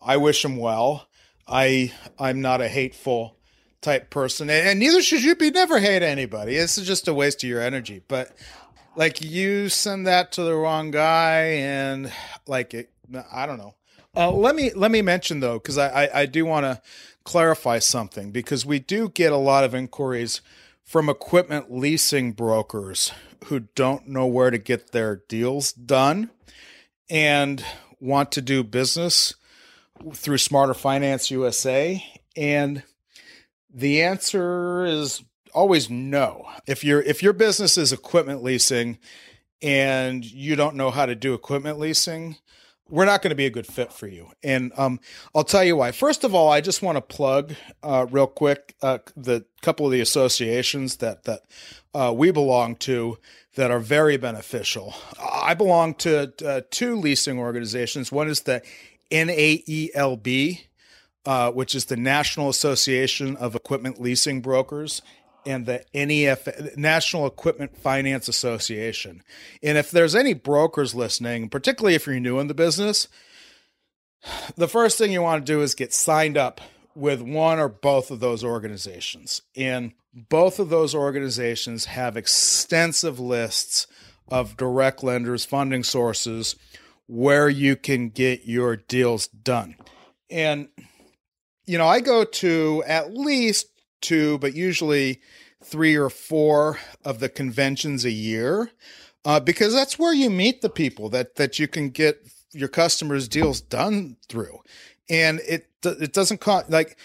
I 0.00 0.16
wish 0.16 0.44
him 0.44 0.56
well. 0.56 1.06
I 1.46 1.92
I'm 2.18 2.40
not 2.40 2.60
a 2.60 2.68
hateful 2.68 3.36
type 3.80 4.10
person, 4.10 4.48
and, 4.50 4.78
neither 4.78 5.02
should 5.02 5.24
you 5.24 5.34
be. 5.34 5.50
Never 5.50 5.80
hate 5.80 6.02
anybody. 6.02 6.56
This 6.56 6.78
is 6.78 6.86
just 6.86 7.08
a 7.08 7.14
waste 7.14 7.42
of 7.42 7.48
your 7.48 7.60
energy. 7.60 8.02
But 8.06 8.30
like 8.96 9.22
you 9.22 9.68
send 9.68 10.06
that 10.06 10.32
to 10.32 10.42
the 10.42 10.54
wrong 10.54 10.90
guy, 10.90 11.42
and 11.42 12.12
like 12.46 12.74
it, 12.74 12.90
I 13.32 13.46
don't 13.46 13.58
know. 13.58 13.74
Uh, 14.16 14.30
let 14.32 14.54
me 14.54 14.72
let 14.74 14.90
me 14.90 15.02
mention 15.02 15.40
though, 15.40 15.58
because 15.58 15.78
I, 15.78 16.04
I 16.04 16.20
I 16.20 16.26
do 16.26 16.44
want 16.44 16.64
to 16.64 16.80
clarify 17.24 17.78
something 17.78 18.30
because 18.30 18.66
we 18.66 18.78
do 18.78 19.08
get 19.08 19.32
a 19.32 19.36
lot 19.36 19.64
of 19.64 19.74
inquiries 19.74 20.40
from 20.82 21.08
equipment 21.08 21.72
leasing 21.72 22.32
brokers 22.32 23.12
who 23.46 23.60
don't 23.60 24.08
know 24.08 24.26
where 24.26 24.50
to 24.50 24.58
get 24.58 24.92
their 24.92 25.22
deals 25.28 25.72
done 25.72 26.30
and 27.08 27.64
want 28.00 28.32
to 28.32 28.40
do 28.40 28.64
business 28.64 29.34
through 30.14 30.38
Smarter 30.38 30.74
Finance 30.74 31.30
USA? 31.30 32.04
And 32.36 32.82
the 33.72 34.02
answer 34.02 34.84
is 34.84 35.22
always 35.52 35.90
no. 35.90 36.48
If 36.66 36.84
your 36.84 37.02
if 37.02 37.22
your 37.22 37.32
business 37.32 37.78
is 37.78 37.92
equipment 37.92 38.42
leasing 38.42 38.98
and 39.62 40.24
you 40.24 40.56
don't 40.56 40.76
know 40.76 40.90
how 40.90 41.06
to 41.06 41.14
do 41.14 41.34
equipment 41.34 41.78
leasing, 41.78 42.36
we're 42.88 43.04
not 43.04 43.22
going 43.22 43.30
to 43.30 43.36
be 43.36 43.46
a 43.46 43.50
good 43.50 43.66
fit 43.66 43.92
for 43.92 44.06
you. 44.06 44.30
And 44.42 44.72
um, 44.76 45.00
I'll 45.34 45.44
tell 45.44 45.64
you 45.64 45.76
why. 45.76 45.92
First 45.92 46.24
of 46.24 46.34
all, 46.34 46.50
I 46.50 46.60
just 46.60 46.82
want 46.82 46.96
to 46.96 47.02
plug 47.02 47.54
uh, 47.82 48.06
real 48.10 48.26
quick 48.26 48.74
uh, 48.82 48.98
the 49.16 49.44
couple 49.62 49.86
of 49.86 49.92
the 49.92 50.00
associations 50.00 50.96
that 50.96 51.24
that 51.24 51.40
uh, 51.94 52.12
we 52.14 52.30
belong 52.30 52.76
to 52.76 53.18
that 53.54 53.70
are 53.70 53.80
very 53.80 54.16
beneficial. 54.16 54.94
I 55.20 55.54
belong 55.54 55.94
to 55.94 56.32
uh, 56.44 56.62
two 56.70 56.96
leasing 56.96 57.38
organizations. 57.38 58.12
One 58.12 58.28
is 58.28 58.42
the 58.42 58.62
NAELB, 59.10 60.60
uh, 61.26 61.50
which 61.50 61.74
is 61.74 61.86
the 61.86 61.96
National 61.96 62.48
Association 62.48 63.36
of 63.36 63.54
Equipment 63.54 64.00
Leasing 64.00 64.40
Brokers, 64.40 65.02
and 65.46 65.66
the 65.66 65.84
NEF, 65.94 66.76
National 66.76 67.26
Equipment 67.26 67.76
Finance 67.76 68.28
Association. 68.28 69.22
And 69.62 69.78
if 69.78 69.90
there's 69.90 70.14
any 70.14 70.34
brokers 70.34 70.94
listening, 70.94 71.48
particularly 71.48 71.94
if 71.94 72.06
you're 72.06 72.20
new 72.20 72.38
in 72.38 72.46
the 72.46 72.54
business, 72.54 73.08
the 74.56 74.68
first 74.68 74.98
thing 74.98 75.12
you 75.12 75.22
want 75.22 75.44
to 75.44 75.52
do 75.52 75.62
is 75.62 75.74
get 75.74 75.94
signed 75.94 76.36
up 76.36 76.60
with 76.94 77.20
one 77.22 77.58
or 77.58 77.68
both 77.68 78.10
of 78.10 78.20
those 78.20 78.44
organizations. 78.44 79.42
And 79.56 79.92
both 80.12 80.58
of 80.58 80.68
those 80.68 80.94
organizations 80.94 81.86
have 81.86 82.16
extensive 82.16 83.20
lists 83.20 83.86
of 84.28 84.56
direct 84.56 85.02
lenders, 85.02 85.44
funding 85.44 85.84
sources, 85.84 86.56
where 87.06 87.48
you 87.48 87.76
can 87.76 88.08
get 88.08 88.46
your 88.46 88.76
deals 88.76 89.26
done. 89.26 89.76
And, 90.28 90.68
you 91.66 91.78
know, 91.78 91.86
I 91.86 92.00
go 92.00 92.24
to 92.24 92.84
at 92.86 93.14
least 93.14 93.66
two, 94.00 94.38
but 94.38 94.54
usually 94.54 95.20
three 95.62 95.94
or 95.94 96.10
four 96.10 96.78
of 97.04 97.20
the 97.20 97.28
conventions 97.28 98.04
a 98.04 98.10
year 98.10 98.70
uh, 99.24 99.40
because 99.40 99.74
that's 99.74 99.98
where 99.98 100.14
you 100.14 100.30
meet 100.30 100.62
the 100.62 100.70
people 100.70 101.08
that, 101.10 101.36
that 101.36 101.58
you 101.58 101.68
can 101.68 101.90
get 101.90 102.26
your 102.52 102.68
customers' 102.68 103.28
deals 103.28 103.60
done 103.60 104.16
through. 104.28 104.58
And 105.08 105.40
it, 105.46 105.68
it 105.84 106.12
doesn't 106.12 106.40
cost, 106.40 106.70
like, 106.70 106.96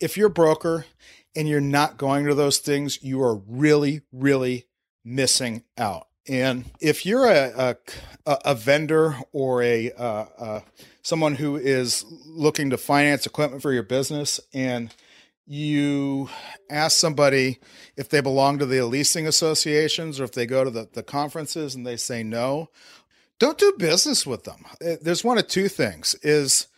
if 0.00 0.16
you're 0.16 0.28
a 0.28 0.30
broker 0.30 0.86
and 1.34 1.48
you're 1.48 1.60
not 1.60 1.96
going 1.96 2.26
to 2.26 2.34
those 2.34 2.58
things, 2.58 3.02
you 3.02 3.22
are 3.22 3.36
really, 3.36 4.02
really 4.12 4.66
missing 5.04 5.64
out. 5.76 6.08
And 6.28 6.64
if 6.80 7.06
you're 7.06 7.26
a 7.26 7.76
a, 8.26 8.38
a 8.44 8.54
vendor 8.54 9.16
or 9.32 9.62
a 9.62 9.92
uh, 9.92 10.24
uh, 10.38 10.60
someone 11.02 11.36
who 11.36 11.56
is 11.56 12.04
looking 12.26 12.70
to 12.70 12.76
finance 12.76 13.26
equipment 13.26 13.62
for 13.62 13.72
your 13.72 13.84
business, 13.84 14.40
and 14.52 14.92
you 15.46 16.28
ask 16.68 16.98
somebody 16.98 17.60
if 17.96 18.08
they 18.08 18.20
belong 18.20 18.58
to 18.58 18.66
the 18.66 18.82
leasing 18.82 19.26
associations 19.26 20.20
or 20.20 20.24
if 20.24 20.32
they 20.32 20.46
go 20.46 20.64
to 20.64 20.70
the, 20.70 20.88
the 20.92 21.02
conferences 21.02 21.74
and 21.74 21.86
they 21.86 21.96
say 21.96 22.22
no, 22.22 22.68
don't 23.38 23.58
do 23.58 23.72
business 23.78 24.26
with 24.26 24.44
them. 24.44 24.64
Uh, 24.84 24.96
there's 25.00 25.24
one 25.24 25.38
of 25.38 25.46
two 25.46 25.68
things: 25.68 26.14
is 26.22 26.68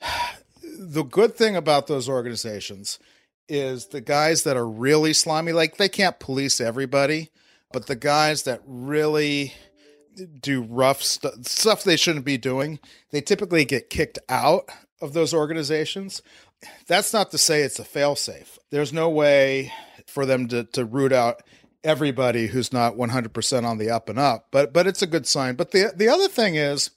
the 0.78 1.02
good 1.04 1.34
thing 1.34 1.56
about 1.56 1.86
those 1.86 2.08
organizations 2.08 2.98
is 3.48 3.88
the 3.88 4.00
guys 4.00 4.42
that 4.44 4.56
are 4.56 4.66
really 4.66 5.12
slimy, 5.12 5.52
like 5.52 5.76
they 5.76 5.88
can't 5.88 6.18
police 6.18 6.60
everybody, 6.60 7.30
but 7.72 7.86
the 7.86 7.96
guys 7.96 8.44
that 8.44 8.62
really 8.66 9.52
do 10.40 10.62
rough 10.62 11.02
st- 11.02 11.46
stuff 11.46 11.84
they 11.84 11.96
shouldn't 11.96 12.24
be 12.24 12.38
doing, 12.38 12.78
they 13.10 13.20
typically 13.20 13.64
get 13.64 13.90
kicked 13.90 14.18
out 14.28 14.70
of 15.00 15.12
those 15.12 15.34
organizations. 15.34 16.22
That's 16.86 17.12
not 17.12 17.30
to 17.30 17.38
say 17.38 17.62
it's 17.62 17.78
a 17.78 17.84
failsafe. 17.84 18.58
There's 18.70 18.92
no 18.92 19.08
way 19.08 19.72
for 20.06 20.26
them 20.26 20.48
to, 20.48 20.64
to 20.64 20.84
root 20.84 21.12
out 21.12 21.42
everybody 21.82 22.46
who's 22.46 22.72
not 22.72 22.94
100% 22.94 23.64
on 23.64 23.78
the 23.78 23.90
up 23.90 24.08
and 24.08 24.18
up, 24.18 24.48
but 24.50 24.72
but 24.72 24.86
it's 24.86 25.02
a 25.02 25.06
good 25.06 25.26
sign. 25.26 25.54
But 25.54 25.72
the 25.72 25.92
the 25.94 26.08
other 26.08 26.28
thing 26.28 26.54
is 26.56 26.90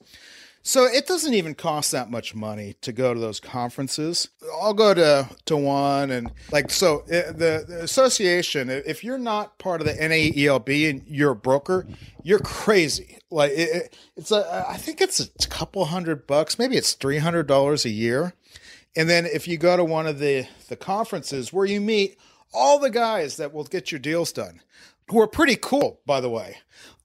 so 0.68 0.84
it 0.84 1.06
doesn't 1.06 1.32
even 1.32 1.54
cost 1.54 1.92
that 1.92 2.10
much 2.10 2.34
money 2.34 2.74
to 2.82 2.92
go 2.92 3.14
to 3.14 3.20
those 3.20 3.40
conferences. 3.40 4.28
I'll 4.60 4.74
go 4.74 4.92
to 4.92 5.28
to 5.46 5.56
one 5.56 6.10
and 6.10 6.30
like 6.52 6.70
so 6.70 7.04
eh, 7.08 7.32
the, 7.32 7.64
the 7.66 7.80
association. 7.82 8.68
If 8.68 9.02
you're 9.02 9.18
not 9.18 9.58
part 9.58 9.80
of 9.80 9.86
the 9.86 9.94
NAELB 9.94 10.90
and 10.90 11.02
you're 11.06 11.30
a 11.30 11.36
broker, 11.36 11.86
you're 12.22 12.40
crazy. 12.40 13.18
Like 13.30 13.52
it, 13.52 13.96
it's 14.16 14.30
a 14.30 14.66
I 14.68 14.76
think 14.76 15.00
it's 15.00 15.20
a 15.20 15.48
couple 15.48 15.86
hundred 15.86 16.26
bucks, 16.26 16.58
maybe 16.58 16.76
it's 16.76 16.92
three 16.92 17.18
hundred 17.18 17.46
dollars 17.46 17.84
a 17.84 17.90
year. 17.90 18.34
And 18.98 19.08
then 19.08 19.26
if 19.26 19.46
you 19.46 19.56
go 19.58 19.76
to 19.76 19.84
one 19.84 20.08
of 20.08 20.18
the 20.18 20.48
the 20.68 20.76
conferences 20.76 21.52
where 21.52 21.64
you 21.64 21.80
meet 21.80 22.18
all 22.52 22.80
the 22.80 22.90
guys 22.90 23.36
that 23.36 23.54
will 23.54 23.62
get 23.62 23.92
your 23.92 24.00
deals 24.00 24.32
done, 24.32 24.60
who 25.08 25.20
are 25.20 25.28
pretty 25.28 25.54
cool, 25.54 26.00
by 26.04 26.20
the 26.20 26.28
way. 26.28 26.58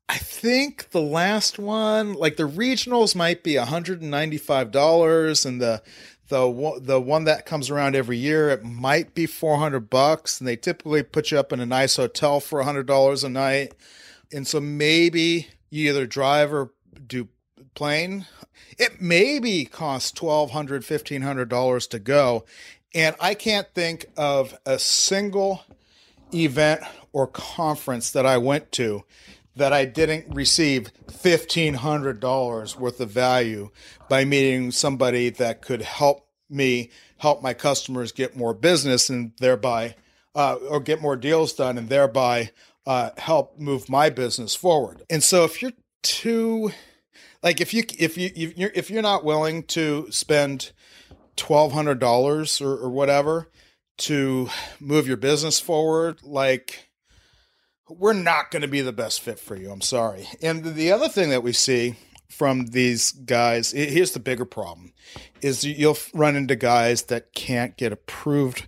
I 0.10 0.18
think 0.18 0.90
the 0.90 1.02
last 1.02 1.60
one, 1.60 2.14
like 2.14 2.36
the 2.36 2.50
regionals, 2.50 3.16
might 3.16 3.44
be 3.44 3.54
$195, 3.54 5.46
and 5.46 5.62
the 5.62 5.84
the 6.30 6.80
the 6.82 7.00
one 7.00 7.26
that 7.26 7.46
comes 7.46 7.70
around 7.70 7.96
every 7.96 8.18
year, 8.18 8.50
it 8.50 8.64
might 8.64 9.14
be 9.14 9.28
400 9.28 9.88
bucks, 9.88 10.40
and 10.40 10.48
they 10.48 10.56
typically 10.56 11.04
put 11.04 11.30
you 11.30 11.38
up 11.38 11.54
in 11.54 11.60
a 11.60 11.66
nice 11.66 11.98
hotel 11.98 12.40
for 12.40 12.64
$100 12.64 13.24
a 13.24 13.30
night. 13.30 13.76
And 14.32 14.48
so 14.48 14.60
maybe 14.60 15.50
you 15.70 15.92
either 15.92 16.08
drive 16.08 16.52
or 16.52 16.72
do 17.06 17.28
plane. 17.76 18.26
It 18.78 19.02
maybe 19.02 19.66
costs 19.66 20.18
$1,200, 20.20 20.50
$1,500 20.50 21.90
to 21.90 22.00
go. 22.00 22.46
And 22.96 23.16
I 23.20 23.34
can't 23.34 23.68
think 23.74 24.06
of 24.18 24.58
a 24.66 24.78
single 24.78 25.64
event 26.34 26.82
or 27.12 27.28
conference 27.28 28.12
that 28.12 28.26
I 28.26 28.38
went 28.38 28.72
to 28.74 29.04
that 29.56 29.72
I 29.74 29.86
didn't 29.86 30.34
receive 30.34 30.92
$1,500 31.08 32.76
worth 32.76 33.00
of 33.00 33.10
value 33.12 33.70
by 34.10 34.26
meeting 34.26 34.72
somebody 34.72 35.30
that 35.30 35.62
could 35.62 35.82
help 35.82 36.28
me 36.50 36.90
help 37.18 37.42
my 37.42 37.54
customers 37.54 38.12
get 38.12 38.36
more 38.36 38.54
business 38.54 39.10
and 39.10 39.32
thereby, 39.40 39.96
uh, 40.36 40.56
or 40.70 40.80
get 40.80 41.02
more 41.02 41.16
deals 41.16 41.54
done 41.54 41.78
and 41.78 41.90
thereby 41.90 42.52
uh, 42.86 43.12
help 43.18 43.58
move 43.58 43.90
my 43.90 44.10
business 44.10 44.56
forward. 44.56 45.04
And 45.10 45.24
so 45.24 45.44
if 45.44 45.62
you're 45.62 45.72
too, 46.02 46.72
like 47.44 47.62
if 47.62 47.74
you 47.74 47.84
if 48.00 48.18
you 48.18 48.32
if 48.36 48.58
you're 48.58 48.72
if 48.74 48.90
you're 48.90 49.02
not 49.04 49.24
willing 49.24 49.64
to 49.64 50.08
spend 50.10 50.72
twelve 51.36 51.74
hundred 51.74 52.00
dollars 52.00 52.62
or, 52.62 52.72
or 52.72 52.90
whatever 52.90 53.50
to 53.98 54.50
move 54.80 55.08
your 55.08 55.18
business 55.18 55.60
forward, 55.60 56.20
like 56.24 56.90
we're 57.90 58.14
not 58.14 58.50
going 58.50 58.62
to 58.62 58.68
be 58.68 58.82
the 58.82 58.94
best 58.94 59.22
fit 59.22 59.38
for 59.38 59.56
you. 59.56 59.70
I'm 59.70 59.82
sorry. 59.82 60.28
And 60.42 60.64
the 60.64 60.92
other 60.92 61.10
thing 61.10 61.30
that 61.30 61.44
we 61.44 61.54
see 61.54 61.96
from 62.30 62.68
these 62.68 63.12
guys, 63.12 63.72
here's 63.72 64.14
the 64.14 64.20
bigger 64.20 64.46
problem, 64.46 64.94
is 65.42 65.64
you'll 65.64 65.98
run 66.14 66.36
into 66.36 66.56
guys 66.56 67.04
that 67.04 67.34
can't 67.34 67.78
get 67.78 67.92
approved 67.92 68.68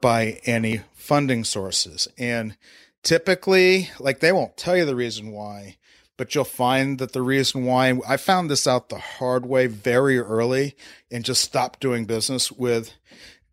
by 0.00 0.40
any 0.44 0.80
funding 0.94 1.44
sources. 1.44 2.08
And 2.18 2.56
typically, 3.04 3.90
like 4.00 4.18
they 4.18 4.32
won't 4.32 4.56
tell 4.56 4.76
you 4.76 4.84
the 4.84 4.96
reason 4.96 5.30
why, 5.30 5.76
but 6.16 6.34
you'll 6.34 6.44
find 6.44 6.98
that 6.98 7.12
the 7.12 7.22
reason 7.22 7.64
why 7.64 7.98
I 8.06 8.16
found 8.16 8.50
this 8.50 8.66
out 8.66 8.88
the 8.88 8.98
hard 8.98 9.46
way 9.46 9.66
very 9.66 10.18
early 10.18 10.74
and 11.10 11.24
just 11.24 11.42
stopped 11.42 11.80
doing 11.80 12.04
business 12.04 12.50
with 12.50 12.92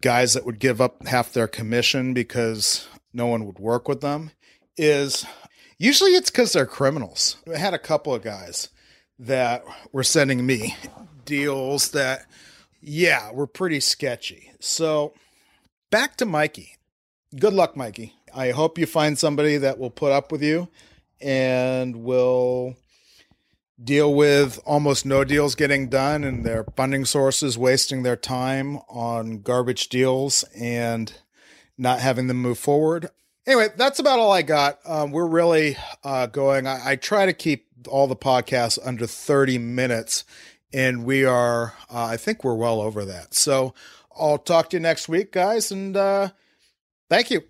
guys 0.02 0.34
that 0.34 0.46
would 0.46 0.60
give 0.60 0.82
up 0.82 1.06
half 1.08 1.34
their 1.34 1.48
commission 1.48 2.14
because 2.14 2.88
no 3.14 3.28
one 3.28 3.46
would 3.46 3.60
work 3.60 3.88
with 3.88 4.02
them 4.02 4.32
is 4.78 5.26
usually 5.78 6.12
it's 6.12 6.30
because 6.30 6.54
they're 6.54 6.66
criminals. 6.66 7.38
I 7.52 7.58
had 7.58 7.74
a 7.74 7.80
couple 7.80 8.14
of 8.14 8.24
guys 8.24 8.70
that 9.20 9.64
were 9.92 10.04
sending 10.04 10.46
me 10.46 10.76
deals 11.26 11.92
that, 11.92 12.26
yeah, 12.82 13.32
were 13.32 13.48
pretty 13.48 13.80
sketchy. 13.80 14.52
So 14.60 15.14
back 15.92 16.18
to 16.18 16.26
Mikey. 16.26 16.78
Good 17.38 17.54
luck, 17.54 17.76
Mikey. 17.76 18.14
I 18.34 18.52
hope 18.52 18.78
you 18.78 18.86
find 18.86 19.18
somebody 19.18 19.58
that 19.58 19.80
will 19.80 19.90
put 19.90 20.12
up 20.12 20.32
with 20.32 20.42
you 20.44 20.68
and 21.24 22.04
will 22.04 22.76
deal 23.84 24.14
with 24.14 24.60
almost 24.66 25.06
no 25.06 25.24
deals 25.24 25.56
getting 25.56 25.90
done 25.90 26.24
and 26.24 26.46
their 26.46 26.64
funding 26.76 27.06
sources 27.06 27.58
wasting 27.58 28.04
their 28.04 28.16
time 28.16 28.78
on 28.90 29.42
garbage 29.42 29.90
deals 29.90 30.44
and 30.56 31.14
not 31.78 32.00
having 32.00 32.28
them 32.28 32.38
move 32.38 32.60
forward 32.60 33.10
anyway, 33.46 33.70
that's 33.76 34.00
about 34.00 34.20
all 34.20 34.32
I 34.32 34.42
got. 34.42 34.80
Um, 34.86 35.12
we're 35.12 35.28
really 35.28 35.78
uh, 36.04 36.28
going. 36.28 36.68
I, 36.68 36.92
I, 36.92 36.96
try 36.96 37.26
to 37.26 37.34
keep 37.34 37.68
all 37.88 38.08
the 38.08 38.16
podcasts 38.16 38.80
under 38.84 39.08
30 39.08 39.58
minutes, 39.58 40.24
and 40.72 41.06
we 41.06 41.26
are, 41.26 41.74
uh, 41.90 42.06
I 42.06 42.18
think 42.18 42.44
we're 42.44 42.56
well 42.56 42.82
over 42.82 43.06
that. 43.06 43.34
So 43.34 43.74
I'll 44.18 44.38
talk 44.38 44.70
to 44.70 44.78
you 44.78 44.82
next 44.82 45.10
week, 45.10 45.32
guys, 45.32 45.72
and 45.72 45.96
uh, 45.96 46.30
thank 47.10 47.32
you. 47.32 47.44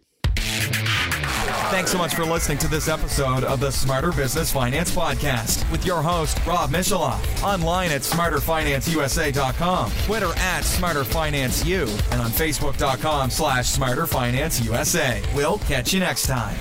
Thanks 1.74 1.92
so 1.92 1.98
much 1.98 2.14
for 2.14 2.24
listening 2.24 2.60
to 2.60 2.68
this 2.68 2.88
episode 2.88 3.44
of 3.44 3.60
the 3.60 3.72
Smarter 3.72 4.12
Business 4.12 4.52
Finance 4.52 4.96
Podcast 4.96 5.70
with 5.72 5.88
your 5.88 6.04
host, 6.04 6.38
Rob 6.46 6.70
Misheloff. 6.70 7.20
Online 7.42 7.90
at 7.92 8.02
smarterfinanceusa.com, 8.02 9.92
Twitter 10.06 10.30
at 10.38 10.62
smarterfinanceu, 10.62 12.12
and 12.12 12.22
on 12.22 12.30
facebook.com 12.30 13.32
slash 13.32 13.76
smarterfinanceusa. 13.76 15.36
We'll 15.36 15.58
catch 15.58 15.92
you 15.94 16.00
next 16.00 16.28
time. 16.28 16.60